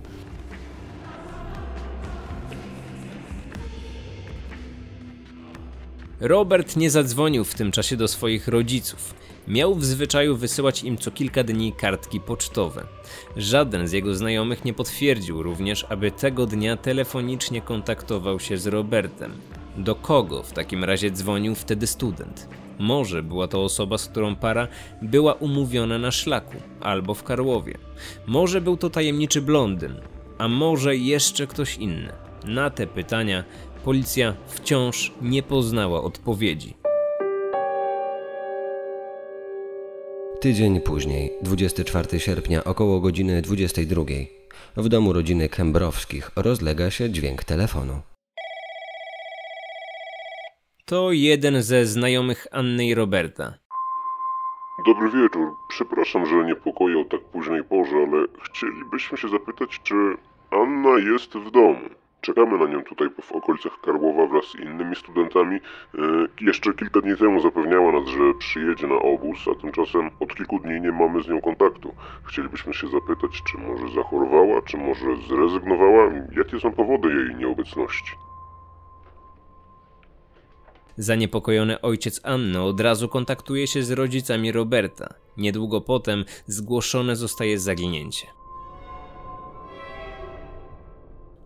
Robert 6.19 6.75
nie 6.75 6.91
zadzwonił 6.91 7.43
w 7.43 7.55
tym 7.55 7.71
czasie 7.71 7.97
do 7.97 8.07
swoich 8.07 8.47
rodziców. 8.47 9.13
Miał 9.47 9.75
w 9.75 9.85
zwyczaju 9.85 10.37
wysyłać 10.37 10.83
im 10.83 10.97
co 10.97 11.11
kilka 11.11 11.43
dni 11.43 11.73
kartki 11.73 12.19
pocztowe. 12.19 12.83
Żaden 13.37 13.87
z 13.87 13.91
jego 13.91 14.15
znajomych 14.15 14.65
nie 14.65 14.73
potwierdził 14.73 15.43
również, 15.43 15.85
aby 15.89 16.11
tego 16.11 16.45
dnia 16.45 16.77
telefonicznie 16.77 17.61
kontaktował 17.61 18.39
się 18.39 18.57
z 18.57 18.67
Robertem. 18.67 19.31
Do 19.77 19.95
kogo 19.95 20.43
w 20.43 20.51
takim 20.51 20.83
razie 20.83 21.11
dzwonił 21.11 21.55
wtedy 21.55 21.87
student? 21.87 22.47
Może 22.79 23.23
była 23.23 23.47
to 23.47 23.63
osoba, 23.63 23.97
z 23.97 24.07
którą 24.07 24.35
para 24.35 24.67
była 25.01 25.33
umówiona 25.33 25.97
na 25.99 26.11
szlaku 26.11 26.55
albo 26.81 27.13
w 27.13 27.23
Karłowie. 27.23 27.77
Może 28.27 28.61
był 28.61 28.77
to 28.77 28.89
tajemniczy 28.89 29.41
blondyn, 29.41 29.95
a 30.37 30.47
może 30.47 30.95
jeszcze 30.95 31.47
ktoś 31.47 31.77
inny. 31.77 32.13
Na 32.45 32.69
te 32.69 32.87
pytania 32.87 33.43
policja 33.83 34.35
wciąż 34.47 35.11
nie 35.21 35.43
poznała 35.43 36.03
odpowiedzi. 36.03 36.73
Tydzień 40.41 40.81
później, 40.81 41.33
24 41.41 42.19
sierpnia, 42.19 42.63
około 42.63 42.99
godziny 42.99 43.41
22. 43.41 44.03
W 44.77 44.89
domu 44.89 45.13
rodziny 45.13 45.49
Kębrowskich 45.49 46.31
rozlega 46.35 46.91
się 46.91 47.09
dźwięk 47.09 47.43
telefonu. 47.43 48.12
To 50.85 51.11
jeden 51.11 51.61
ze 51.61 51.85
znajomych 51.85 52.47
Anny 52.51 52.85
i 52.85 52.95
Roberta. 52.95 53.53
Dobry 54.85 55.09
wieczór. 55.09 55.55
Przepraszam, 55.69 56.25
że 56.25 56.35
niepokoję 56.35 56.99
o 56.99 57.05
tak 57.05 57.21
późnej 57.21 57.63
porze, 57.63 57.95
ale 57.95 58.27
chcielibyśmy 58.43 59.17
się 59.17 59.29
zapytać, 59.29 59.81
czy 59.83 59.95
Anna 60.51 60.99
jest 61.11 61.33
w 61.33 61.51
domu. 61.51 61.89
Czekamy 62.21 62.57
na 62.57 62.65
nią 62.65 62.83
tutaj 62.83 63.07
w 63.21 63.31
okolicach 63.31 63.81
Karłowa 63.81 64.27
wraz 64.27 64.45
z 64.45 64.55
innymi 64.55 64.95
studentami. 64.95 65.55
E, 65.55 65.99
jeszcze 66.41 66.73
kilka 66.73 67.01
dni 67.01 67.17
temu 67.17 67.39
zapewniała 67.39 67.91
nas, 67.91 68.09
że 68.09 68.33
przyjedzie 68.39 68.87
na 68.87 68.95
obóz, 68.95 69.37
a 69.51 69.61
tymczasem 69.61 70.09
od 70.19 70.35
kilku 70.35 70.59
dni 70.59 70.81
nie 70.81 70.91
mamy 70.91 71.23
z 71.23 71.27
nią 71.27 71.41
kontaktu. 71.41 71.95
Chcielibyśmy 72.23 72.73
się 72.73 72.87
zapytać, 72.87 73.41
czy 73.51 73.57
może 73.57 73.95
zachorowała, 73.95 74.61
czy 74.61 74.77
może 74.77 75.15
zrezygnowała, 75.29 76.11
jakie 76.37 76.59
są 76.59 76.71
powody 76.71 77.09
jej 77.09 77.35
nieobecności. 77.35 78.11
Zaniepokojony 80.97 81.81
ojciec 81.81 82.19
Anny 82.23 82.61
od 82.61 82.79
razu 82.79 83.07
kontaktuje 83.07 83.67
się 83.67 83.83
z 83.83 83.91
rodzicami 83.91 84.51
Roberta. 84.51 85.13
Niedługo 85.37 85.81
potem 85.81 86.25
zgłoszone 86.47 87.15
zostaje 87.15 87.59
zaginięcie. 87.59 88.27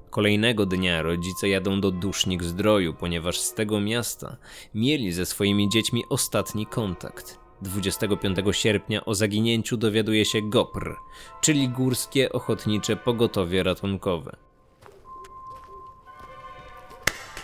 Kolejnego 0.10 0.66
dnia 0.66 1.02
rodzice 1.02 1.50
jadą 1.50 1.82
do 1.82 1.92
Dusznik 1.92 2.44
Zdroju, 2.44 2.94
ponieważ 2.94 3.40
z 3.40 3.54
tego 3.54 3.80
miasta 3.80 4.38
mieli 4.76 5.12
ze 5.12 5.26
swoimi 5.26 5.70
dziećmi 5.70 6.04
ostatni 6.10 6.66
kontakt. 6.66 7.40
25 7.62 8.38
sierpnia 8.52 9.06
o 9.06 9.16
zaginięciu 9.16 9.78
dowiaduje 9.78 10.26
się 10.26 10.42
GOPR, 10.42 10.96
czyli 11.42 11.70
Górskie 11.70 12.32
Ochotnicze 12.32 12.96
Pogotowie 12.96 13.64
Ratunkowe. 13.64 14.47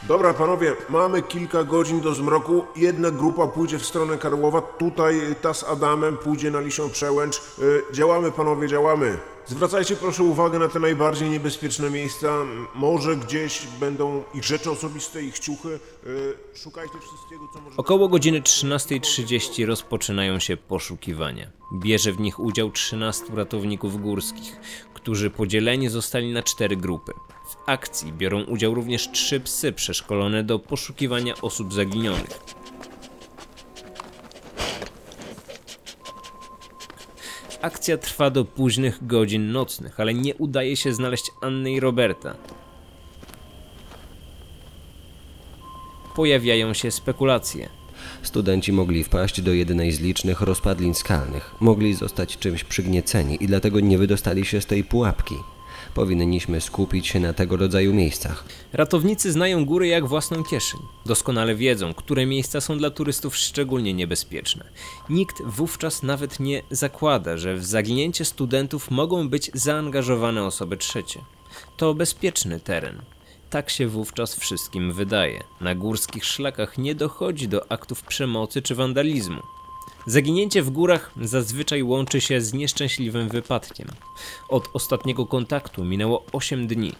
Dobra, 0.07 0.33
panowie, 0.33 0.75
mamy 0.89 1.21
kilka 1.21 1.63
godzin 1.63 2.01
do 2.01 2.13
zmroku. 2.13 2.65
Jedna 2.75 3.11
grupa 3.11 3.47
pójdzie 3.47 3.79
w 3.79 3.85
stronę 3.85 4.17
Karłowa, 4.17 4.61
tutaj 4.61 5.21
ta 5.41 5.53
z 5.53 5.63
Adamem 5.63 6.17
pójdzie 6.17 6.51
na 6.51 6.59
Lisią 6.59 6.89
Przełęcz. 6.89 7.37
Y, 7.37 7.83
działamy, 7.93 8.31
panowie, 8.31 8.67
działamy. 8.67 9.17
Zwracajcie 9.45 9.95
proszę 9.95 10.23
uwagę 10.23 10.59
na 10.59 10.67
te 10.67 10.79
najbardziej 10.79 11.29
niebezpieczne 11.29 11.89
miejsca. 11.89 12.37
Może 12.75 13.15
gdzieś 13.15 13.67
będą 13.79 14.23
ich 14.33 14.43
rzeczy 14.43 14.71
osobiste, 14.71 15.23
ich 15.23 15.39
ciuchy. 15.39 15.79
Y, 16.07 16.33
szukajcie 16.55 16.99
wszystkiego, 16.99 17.47
co 17.53 17.61
może... 17.61 17.77
Około 17.77 18.07
godziny 18.07 18.41
13.30 18.41 19.65
rozpoczynają 19.65 20.39
się 20.39 20.57
poszukiwania. 20.57 21.51
Bierze 21.73 22.11
w 22.11 22.19
nich 22.19 22.39
udział 22.39 22.71
13 22.71 23.25
ratowników 23.35 24.01
górskich, 24.01 24.55
którzy 24.93 25.29
podzieleni 25.29 25.89
zostali 25.89 26.33
na 26.33 26.43
cztery 26.43 26.77
grupy. 26.77 27.13
W 27.53 27.69
akcji 27.69 28.13
biorą 28.13 28.43
udział 28.43 28.73
również 28.73 29.11
trzy 29.11 29.39
psy 29.39 29.71
przeszkolone 29.71 30.43
do 30.43 30.59
poszukiwania 30.59 31.33
osób 31.41 31.73
zaginionych. 31.73 32.39
Akcja 37.61 37.97
trwa 37.97 38.29
do 38.29 38.45
późnych 38.45 39.07
godzin 39.07 39.51
nocnych, 39.51 39.99
ale 39.99 40.13
nie 40.13 40.35
udaje 40.35 40.77
się 40.77 40.93
znaleźć 40.93 41.31
Anny 41.41 41.71
i 41.71 41.79
Roberta. 41.79 42.35
Pojawiają 46.15 46.73
się 46.73 46.91
spekulacje. 46.91 47.69
Studenci 48.23 48.73
mogli 48.73 49.03
wpaść 49.03 49.41
do 49.41 49.53
jednej 49.53 49.91
z 49.91 49.99
licznych 49.99 50.41
rozpadlin 50.41 50.93
skalnych, 50.93 51.55
mogli 51.59 51.93
zostać 51.93 52.37
czymś 52.37 52.63
przygnieceni 52.63 53.43
i 53.43 53.47
dlatego 53.47 53.79
nie 53.79 53.97
wydostali 53.97 54.45
się 54.45 54.61
z 54.61 54.65
tej 54.65 54.83
pułapki. 54.83 55.35
Powinniśmy 55.93 56.61
skupić 56.61 57.07
się 57.07 57.19
na 57.19 57.33
tego 57.33 57.57
rodzaju 57.57 57.93
miejscach. 57.93 58.45
Ratownicy 58.73 59.31
znają 59.31 59.65
góry 59.65 59.87
jak 59.87 60.07
własną 60.07 60.43
kieszeń. 60.43 60.79
Doskonale 61.05 61.55
wiedzą, 61.55 61.93
które 61.93 62.25
miejsca 62.25 62.61
są 62.61 62.77
dla 62.77 62.89
turystów 62.89 63.35
szczególnie 63.35 63.93
niebezpieczne. 63.93 64.65
Nikt 65.09 65.41
wówczas 65.45 66.03
nawet 66.03 66.39
nie 66.39 66.63
zakłada, 66.71 67.37
że 67.37 67.55
w 67.55 67.65
zaginięcie 67.65 68.25
studentów 68.25 68.91
mogą 68.91 69.29
być 69.29 69.51
zaangażowane 69.53 70.43
osoby 70.43 70.77
trzecie. 70.77 71.19
To 71.77 71.93
bezpieczny 71.93 72.59
teren. 72.59 73.01
Tak 73.49 73.69
się 73.69 73.87
wówczas 73.87 74.35
wszystkim 74.35 74.93
wydaje. 74.93 75.43
Na 75.61 75.75
górskich 75.75 76.25
szlakach 76.25 76.77
nie 76.77 76.95
dochodzi 76.95 77.47
do 77.47 77.71
aktów 77.71 78.03
przemocy 78.03 78.61
czy 78.61 78.75
wandalizmu. 78.75 79.41
Zaginięcie 80.07 80.61
w 80.61 80.69
górach 80.69 81.11
zazwyczaj 81.21 81.83
łączy 81.83 82.21
się 82.21 82.41
z 82.41 82.53
nieszczęśliwym 82.53 83.29
wypadkiem. 83.29 83.87
Od 84.49 84.69
ostatniego 84.73 85.25
kontaktu 85.25 85.85
minęło 85.85 86.25
8 86.31 86.67
dni. 86.67 86.93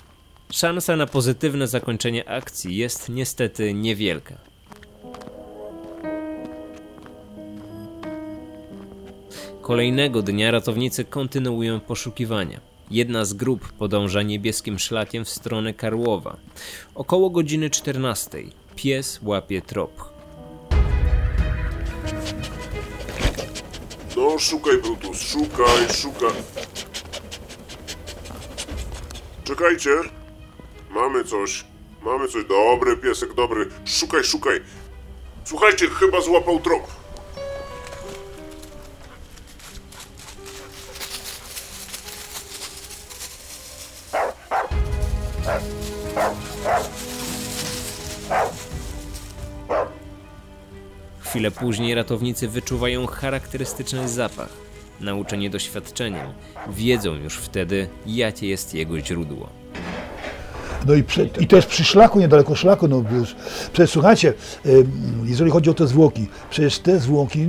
Szansa 0.51 0.95
na 0.95 1.07
pozytywne 1.07 1.67
zakończenie 1.67 2.29
akcji 2.29 2.77
jest 2.77 3.09
niestety 3.09 3.73
niewielka. 3.73 4.35
Kolejnego 9.61 10.21
dnia 10.21 10.51
ratownicy 10.51 11.05
kontynuują 11.05 11.79
poszukiwania. 11.79 12.59
Jedna 12.91 13.25
z 13.25 13.33
grup 13.33 13.71
podąża 13.71 14.21
niebieskim 14.21 14.79
szlakiem 14.79 15.25
w 15.25 15.29
stronę 15.29 15.73
Karłowa. 15.73 16.37
Około 16.95 17.29
godziny 17.29 17.69
14 17.69 18.43
pies 18.75 19.19
łapie 19.23 19.61
trop. 19.61 20.12
Szukaj, 24.39 24.77
Brutus, 24.77 25.17
szukaj, 25.17 25.87
szukaj. 25.93 26.33
Czekajcie. 29.43 29.89
Mamy 30.89 31.23
coś. 31.23 31.65
Mamy 32.01 32.27
coś. 32.27 32.45
Dobry 32.45 32.97
piesek, 32.97 33.33
dobry. 33.33 33.69
Szukaj, 33.85 34.23
szukaj. 34.23 34.61
Słuchajcie, 35.45 35.87
chyba 35.89 36.21
złapał 36.21 36.59
trop. 36.59 37.02
Chwilę 51.33 51.51
później 51.51 51.95
ratownicy 51.95 52.47
wyczuwają 52.47 53.07
charakterystyczny 53.07 54.09
zapach. 54.09 54.49
Nauczeni 55.01 55.49
doświadczeniem, 55.49 56.27
wiedzą 56.69 57.15
już 57.15 57.37
wtedy, 57.37 57.87
jakie 58.05 58.47
jest 58.47 58.73
jego 58.73 58.99
źródło. 58.99 59.49
No 60.87 60.93
i, 60.93 61.03
prze, 61.03 61.25
i 61.25 61.47
jest 61.55 61.67
przy 61.67 61.83
szlaku, 61.83 62.19
niedaleko 62.19 62.55
szlaku, 62.55 62.87
no 62.87 63.03
już. 63.11 63.35
Przecież 63.73 63.89
słuchajcie, 63.89 64.33
jeżeli 65.23 65.51
chodzi 65.51 65.69
o 65.69 65.73
te 65.73 65.87
zwłoki, 65.87 66.27
przecież 66.49 66.79
te 66.79 66.99
zwłoki, 66.99 67.47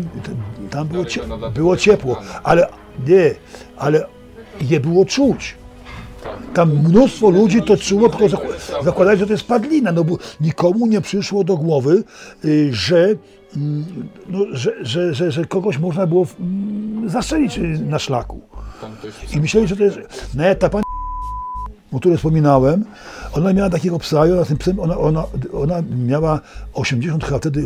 tam 0.70 0.88
było, 0.88 1.04
cie, 1.04 1.20
było 1.54 1.76
ciepło, 1.76 2.20
ale 2.42 2.68
nie, 3.06 3.34
ale 3.76 4.06
je 4.60 4.80
było 4.80 5.04
czuć. 5.04 5.54
Tam 6.54 6.70
mnóstwo 6.70 7.30
ludzi 7.30 7.62
to 7.62 7.76
czuło, 7.76 8.08
tylko 8.08 8.28
zak- 8.28 8.84
zakładali, 8.84 9.18
że 9.18 9.26
to 9.26 9.32
jest 9.32 9.44
padlina, 9.46 9.92
no 9.92 10.04
bo 10.04 10.18
nikomu 10.40 10.86
nie 10.86 11.00
przyszło 11.00 11.44
do 11.44 11.56
głowy, 11.56 12.04
y, 12.44 12.68
że, 12.72 13.14
mm, 13.56 13.84
no, 14.28 14.38
że, 14.52 14.72
że, 14.84 15.14
że, 15.14 15.32
że 15.32 15.44
kogoś 15.44 15.78
można 15.78 16.06
było 16.06 16.26
mm, 16.40 17.10
zastrzelić 17.10 17.58
y, 17.58 17.62
na 17.62 17.98
szlaku. 17.98 18.40
I 19.36 19.40
myśleli, 19.40 19.66
że 19.68 19.76
to 19.76 19.82
jest, 19.84 19.98
nawet 20.34 20.58
ta 20.58 20.68
pani 20.68 20.84
o 21.92 21.98
której 22.00 22.16
wspominałem, 22.18 22.84
ona 23.32 23.52
miała 23.52 23.70
takiego 23.70 23.98
psa 23.98 24.26
i 24.26 24.32
ona 24.32 24.44
psem, 24.58 24.80
ona, 24.80 24.98
ona, 24.98 25.24
ona 25.52 25.82
miała 26.06 26.40
80 26.74 27.24
chyba 27.24 27.38
wtedy, 27.38 27.62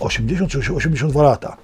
80 0.00 0.50
czy 0.50 0.74
82 0.74 1.22
lata. 1.22 1.56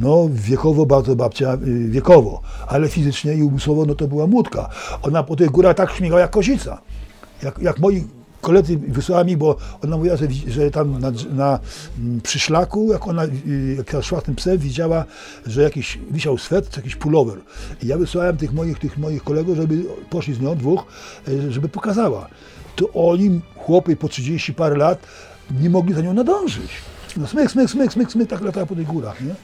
No 0.00 0.28
wiekowo 0.32 0.86
bardzo 0.86 1.16
babcia, 1.16 1.54
y, 1.54 1.88
wiekowo, 1.88 2.40
ale 2.66 2.88
fizycznie 2.88 3.34
i 3.34 3.42
umysłowo 3.42 3.84
no 3.84 3.94
to 3.94 4.08
była 4.08 4.26
młódka. 4.26 4.68
Ona 5.02 5.22
po 5.22 5.36
tych 5.36 5.50
górach 5.50 5.76
tak 5.76 5.92
śmigała 5.92 6.20
jak 6.20 6.30
kozica. 6.30 6.80
Jak, 7.42 7.58
jak 7.58 7.78
moi 7.78 8.04
koledzy 8.40 8.76
wysłała 8.76 9.24
mi, 9.24 9.36
bo 9.36 9.56
ona 9.84 9.96
mówiła, 9.96 10.16
że, 10.16 10.26
że 10.46 10.70
tam 10.70 11.00
na, 11.00 11.12
na, 11.30 11.58
mm, 11.98 12.20
przy 12.20 12.38
szlaku, 12.38 12.92
jak 12.92 13.08
ona 13.08 13.24
y, 13.24 13.76
jak 13.76 14.04
szła 14.04 14.20
tym 14.20 14.34
psem, 14.34 14.58
widziała, 14.58 15.04
że 15.46 15.62
jakiś 15.62 15.98
wisiał 16.10 16.38
swet, 16.38 16.70
czy 16.70 16.80
jakiś 16.80 16.96
pullover. 16.96 17.38
I 17.82 17.86
ja 17.86 17.98
wysłałem 17.98 18.36
tych 18.36 18.52
moich, 18.52 18.78
tych 18.78 18.98
moich 18.98 19.24
kolegów, 19.24 19.56
żeby 19.56 19.84
poszli 20.10 20.34
z 20.34 20.40
nią, 20.40 20.56
dwóch, 20.56 20.84
y, 21.28 21.52
żeby 21.52 21.68
pokazała. 21.68 22.28
To 22.76 22.88
oni, 22.94 23.40
chłopy 23.56 23.96
po 23.96 24.08
30 24.08 24.54
parę 24.54 24.76
lat, 24.76 24.98
nie 25.60 25.70
mogli 25.70 25.94
za 25.94 26.00
nią 26.00 26.14
nadążyć. 26.14 26.70
No 27.16 27.26
smyk, 27.26 27.50
smyk, 27.50 27.70
smyk, 27.70 27.92
smyk, 27.92 28.10
smyk, 28.12 28.28
tak 28.30 28.40
latała 28.40 28.66
po 28.66 28.74
tych 28.74 28.86
górach, 28.86 29.20
nie? 29.20 29.34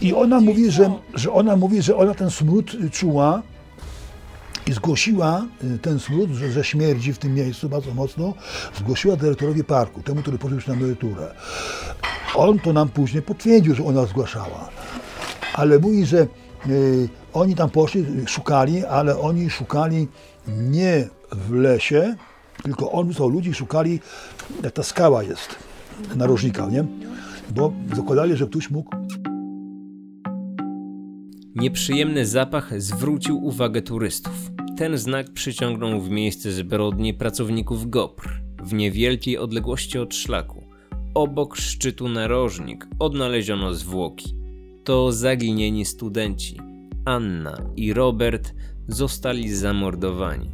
I 0.00 0.14
ona 0.14 0.40
mówi, 0.40 0.64
są. 0.66 0.70
że, 0.72 0.90
że 1.14 1.32
ona 1.32 1.56
mówi, 1.56 1.82
że 1.82 1.96
ona 1.96 2.14
ten 2.14 2.30
smród 2.30 2.74
y, 2.74 2.90
czuła 2.90 3.42
i 4.66 4.72
zgłosiła 4.72 5.46
y, 5.64 5.78
ten 5.78 5.98
smród, 5.98 6.30
że, 6.30 6.52
że 6.52 6.64
śmierdzi 6.64 7.12
w 7.12 7.18
tym 7.18 7.34
miejscu 7.34 7.68
bardzo 7.68 7.94
mocno, 7.94 8.34
zgłosiła 8.78 9.16
dyrektorowi 9.16 9.64
parku, 9.64 10.02
temu, 10.02 10.22
który 10.22 10.38
poszedł 10.38 10.54
już 10.54 10.66
na 10.66 10.74
emeryturę. 10.74 11.34
On 12.34 12.58
to 12.58 12.72
nam 12.72 12.88
później 12.88 13.22
potwierdził, 13.22 13.74
że 13.74 13.84
ona 13.84 14.06
zgłaszała. 14.06 14.68
Ale 15.52 15.78
mówi, 15.78 16.06
że 16.06 16.26
y, 16.66 17.08
oni 17.32 17.54
tam 17.54 17.70
poszli, 17.70 18.06
szukali, 18.26 18.84
ale 18.84 19.18
oni 19.18 19.50
szukali 19.50 20.08
nie 20.48 21.08
w 21.32 21.52
lesie, 21.52 22.14
tylko 22.62 22.92
on 22.92 23.08
wysłał 23.08 23.28
ludzi, 23.28 23.54
szukali, 23.54 24.00
jak 24.62 24.72
ta 24.72 24.82
skała 24.82 25.22
jest, 25.22 25.56
narożnika, 26.16 26.70
nie? 26.70 26.84
Bo 27.54 27.72
zakładali, 27.94 28.36
że 28.36 28.46
ktoś 28.46 28.70
mógł 28.70 28.96
Nieprzyjemny 31.54 32.26
zapach 32.26 32.80
zwrócił 32.82 33.44
uwagę 33.44 33.82
turystów. 33.82 34.50
Ten 34.76 34.98
znak 34.98 35.32
przyciągnął 35.32 36.00
w 36.00 36.10
miejsce 36.10 36.52
zbrodni 36.52 37.14
pracowników 37.14 37.90
GOPR 37.90 38.28
w 38.62 38.72
niewielkiej 38.72 39.38
odległości 39.38 39.98
od 39.98 40.14
szlaku. 40.14 40.64
Obok 41.14 41.56
szczytu 41.56 42.08
narożnik 42.08 42.86
odnaleziono 42.98 43.74
zwłoki. 43.74 44.34
To 44.84 45.12
zaginieni 45.12 45.84
studenci. 45.84 46.56
Anna 47.04 47.56
i 47.76 47.92
Robert 47.92 48.54
zostali 48.88 49.54
zamordowani. 49.54 50.50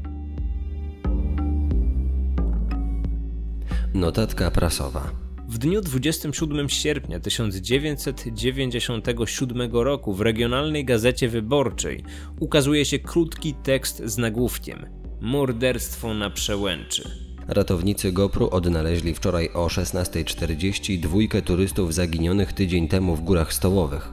Notatka 3.95 4.51
prasowa. 4.51 5.30
W 5.51 5.59
dniu 5.59 5.80
27 5.80 6.68
sierpnia 6.68 7.20
1997 7.20 9.72
roku 9.72 10.14
w 10.14 10.20
regionalnej 10.20 10.84
gazecie 10.84 11.28
wyborczej 11.28 12.05
ukazuje 12.40 12.84
się 12.84 12.98
krótki 12.98 13.55
tekst 13.55 14.03
z 14.05 14.18
nagłówkiem 14.18 14.86
Morderstwo 15.20 16.14
na 16.14 16.30
przełęczy. 16.30 17.11
Ratownicy 17.48 18.12
GoPru 18.12 18.48
odnaleźli 18.51 19.14
wczoraj 19.14 19.48
o 19.55 19.66
16.40 19.66 21.01
dwójkę 21.01 21.42
turystów 21.42 21.94
zaginionych 21.94 22.53
tydzień 22.53 22.88
temu 22.88 23.16
w 23.16 23.20
Górach 23.20 23.55
Stołowych. 23.55 24.09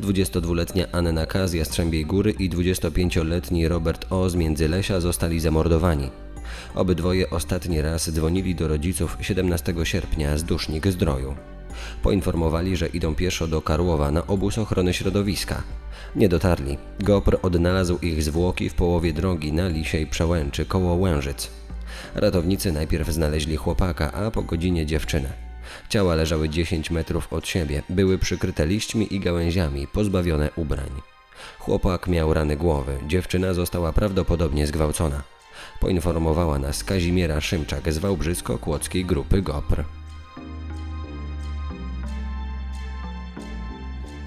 22-letnia 0.00 0.86
Anna 0.92 1.26
K. 1.26 1.48
z 1.48 1.52
Jastrzębiej 1.52 2.06
Góry 2.06 2.34
i 2.38 2.50
25-letni 2.50 3.68
Robert 3.68 4.06
O. 4.10 4.30
z 4.30 4.34
Międzylesia 4.34 5.00
zostali 5.00 5.40
zamordowani. 5.40 6.10
Obydwoje 6.74 7.30
ostatni 7.30 7.82
raz 7.82 8.10
dzwonili 8.10 8.54
do 8.54 8.68
rodziców 8.68 9.16
17 9.20 9.74
sierpnia 9.84 10.38
z 10.38 10.44
Dusznik 10.44 10.86
Zdroju. 10.86 11.34
Poinformowali, 12.02 12.76
że 12.76 12.86
idą 12.86 13.14
pieszo 13.14 13.46
do 13.46 13.62
Karłowa 13.62 14.10
na 14.10 14.26
obóz 14.26 14.58
ochrony 14.58 14.94
środowiska. 14.94 15.62
Nie 16.16 16.28
dotarli. 16.28 16.78
GoPr 17.00 17.38
odnalazł 17.42 17.98
ich 17.98 18.22
zwłoki 18.22 18.68
w 18.68 18.74
połowie 18.74 19.12
drogi 19.12 19.52
na 19.52 19.68
Lisiej 19.68 20.06
Przełęczy 20.06 20.64
koło 20.66 20.94
Łężyc. 20.94 21.50
Ratownicy 22.14 22.72
najpierw 22.72 23.08
znaleźli 23.08 23.56
chłopaka, 23.56 24.12
a 24.12 24.30
po 24.30 24.42
godzinie 24.42 24.86
dziewczynę. 24.86 25.52
Ciała 25.88 26.14
leżały 26.14 26.48
10 26.48 26.90
metrów 26.90 27.32
od 27.32 27.48
siebie, 27.48 27.82
były 27.88 28.18
przykryte 28.18 28.66
liśćmi 28.66 29.14
i 29.14 29.20
gałęziami, 29.20 29.86
pozbawione 29.86 30.50
ubrań. 30.56 30.90
Chłopak 31.58 32.08
miał 32.08 32.34
rany 32.34 32.56
głowy, 32.56 32.98
dziewczyna 33.06 33.54
została 33.54 33.92
prawdopodobnie 33.92 34.66
zgwałcona. 34.66 35.22
Poinformowała 35.82 36.58
nas 36.58 36.84
Kazimiera 36.84 37.40
Szymczak 37.40 37.92
z 37.92 37.98
Wałbrzysko-Kłodzkiej 37.98 39.04
Grupy 39.04 39.42
GOPR. 39.42 39.84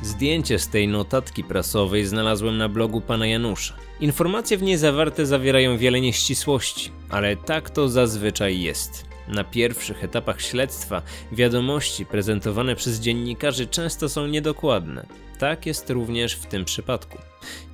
Zdjęcie 0.02 0.60
z 0.60 0.68
tej 0.68 0.88
notatki 0.88 1.44
prasowej 1.44 2.06
znalazłem 2.06 2.58
na 2.58 2.70
blogu 2.70 3.02
pana 3.02 3.28
Janusza. 3.28 3.74
Informacje 4.00 4.58
w 4.58 4.64
niej 4.64 4.78
zawarte 4.78 5.26
zawierają 5.26 5.78
wiele 5.78 6.02
nieścisłości, 6.02 6.92
ale 7.10 7.36
tak 7.36 7.70
to 7.70 7.90
zazwyczaj 7.90 8.62
jest. 8.62 9.15
Na 9.28 9.44
pierwszych 9.44 10.04
etapach 10.04 10.42
śledztwa 10.42 11.02
wiadomości 11.32 12.06
prezentowane 12.06 12.76
przez 12.76 13.00
dziennikarzy 13.00 13.68
często 13.68 14.10
są 14.10 14.28
niedokładne. 14.28 15.06
Tak 15.40 15.66
jest 15.66 15.90
również 15.90 16.34
w 16.34 16.46
tym 16.46 16.66
przypadku. 16.66 17.18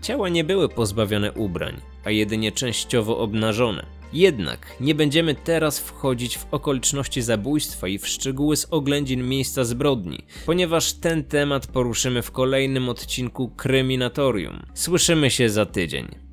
Ciała 0.02 0.30
nie 0.30 0.44
były 0.44 0.70
pozbawione 0.70 1.32
ubrań, 1.32 1.82
a 2.06 2.12
jedynie 2.12 2.52
częściowo 2.52 3.18
obnażone. 3.18 3.86
Jednak 4.14 4.76
nie 4.80 4.96
będziemy 4.96 5.36
teraz 5.36 5.80
wchodzić 5.80 6.38
w 6.38 6.48
okoliczności 6.52 7.22
zabójstwa 7.22 7.88
i 7.88 8.00
w 8.00 8.08
szczegóły 8.08 8.58
z 8.58 8.68
oględzin 8.72 9.28
miejsca 9.28 9.64
zbrodni, 9.64 10.26
ponieważ 10.46 10.94
ten 10.94 11.24
temat 11.24 11.68
poruszymy 11.68 12.22
w 12.22 12.32
kolejnym 12.32 12.90
odcinku 12.90 13.50
Kryminatorium. 13.50 14.66
Słyszymy 14.74 15.32
się 15.32 15.50
za 15.50 15.66
tydzień. 15.66 16.31